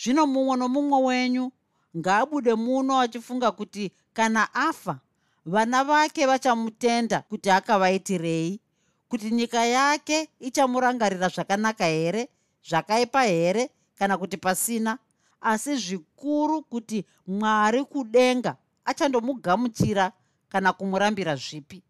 zvino 0.00 0.26
mumwe 0.26 0.56
nomumwe 0.56 0.98
wenyu 1.06 1.52
ngaabude 1.96 2.54
muno 2.54 3.00
achifunga 3.00 3.50
kuti 3.52 3.92
kana 4.12 4.54
afa 4.54 4.98
vana 5.46 5.84
vake 5.84 6.26
vachamutenda 6.26 7.20
kuti 7.20 7.50
akavaitirei 7.50 8.60
kuti 9.08 9.30
nyika 9.30 9.64
yake 9.64 10.28
ichamurangarira 10.40 11.28
zvakanaka 11.28 11.84
here 11.84 12.28
zvakaipa 12.68 13.22
here 13.22 13.70
kana 13.94 14.18
kuti 14.18 14.36
pasina. 14.36 14.98
Asi 15.40 15.76
zvikuru 15.76 16.62
kuti 16.62 17.04
mwari 17.26 17.84
kudenga 17.84 18.56
achandomugamuchira 18.84 20.12
kana 20.48 20.72
kumurambira 20.72 21.36
zvipi. 21.36 21.82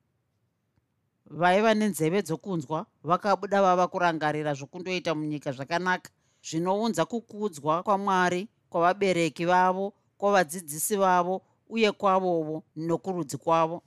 Vaiva 1.26 1.74
nenzeve 1.74 2.22
dzokunzwa 2.22 2.86
vakabuda 3.02 3.62
vava 3.62 3.88
kurangarira 3.88 4.54
zvokundoita 4.54 5.14
munyika 5.14 5.52
zvakanaka 5.52 6.10
zvinounza 6.42 7.04
kukudzwa 7.04 7.82
kwamwari 7.82 8.48
kwavabereki 8.70 9.44
vavo 9.44 9.94
kwavadzidzisi 10.18 10.96
vavo 10.96 11.42
uye 11.68 11.92
kwavovo 11.92 12.64
nokurudzi 12.76 13.36
kwavo. 13.36 13.82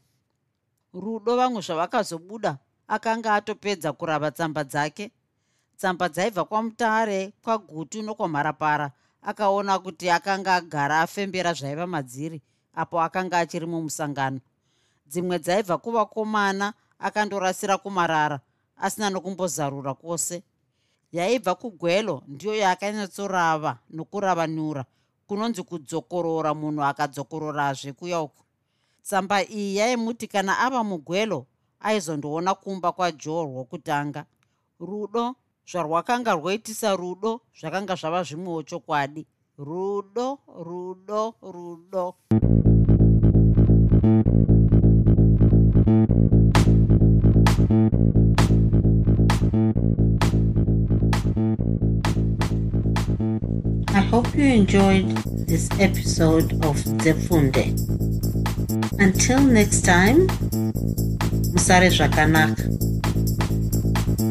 Rudo 0.93 1.35
vamwe 1.35 1.61
zvavakazobuda 1.61 2.57
akanga 2.87 3.35
atopedza 3.35 3.93
kurava 3.93 4.31
tsamba 4.31 4.63
dzake 4.63 5.11
tsamba 5.77 6.09
dzaibva 6.09 6.45
kwamutare 6.45 7.33
kwagutu 7.43 8.01
nokwamharapara 8.01 8.91
akaona 9.21 9.79
kuti 9.79 10.09
akanga 10.09 10.55
agara 10.55 11.01
afembera 11.01 11.53
zvaiva 11.53 11.87
madziri 11.87 12.41
apo 12.73 13.01
akanga 13.01 13.37
achiri 13.39 13.65
mumusangano. 13.65 14.39
Dzimwe 15.05 15.39
dzaibva 15.39 15.77
kuvakomana 15.77 16.73
akandorasira 16.99 17.77
kumarara 17.77 18.39
asina 18.77 19.09
nokumbozarura 19.09 19.93
kwose. 19.93 20.43
Yaibva 21.11 21.55
kugwelo 21.55 22.23
ndiyo 22.27 22.55
yaakanyatsorava 22.55 23.77
nokuravanura 23.89 24.85
kunonzi 25.27 25.63
kudzokorora 25.63 26.53
munhu 26.53 26.83
akadzokororazve 26.83 27.93
kuya 27.93 28.21
uku. 28.21 28.43
Tsamba 29.03 29.43
iyi 29.43 29.75
yaimuti 29.77 30.27
kana 30.27 30.59
ava 30.59 30.83
mugwelo 30.83 31.45
aizondoona 31.79 32.55
kumba 32.55 32.91
kwajoe 32.91 33.43
rwokutanga 33.43 34.25
rudo 34.79 35.35
zvarwakanga 35.71 36.31
rwoitisa 36.33 36.95
rudo 36.95 37.41
zvakanga 37.59 37.95
zvava 37.95 38.23
zvimwewo 38.23 38.63
chokwadi 38.63 39.27
rudo 39.57 40.39
rudo 40.67 41.35
rudo 41.41 42.15
I 53.93 54.01
hope 54.11 54.35
you 54.35 54.45
enjoyed 54.45 55.09
this 55.47 55.69
episode 55.79 56.53
of 56.63 56.77
Zefunde. 57.03 57.73
Until 58.99 59.41
next 59.41 59.81
time, 59.81 60.27
Musare 61.51 61.89
Zvakanaka. 61.89 62.63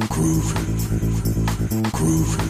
Groovy, 0.09 0.76
groovy. 1.97 2.46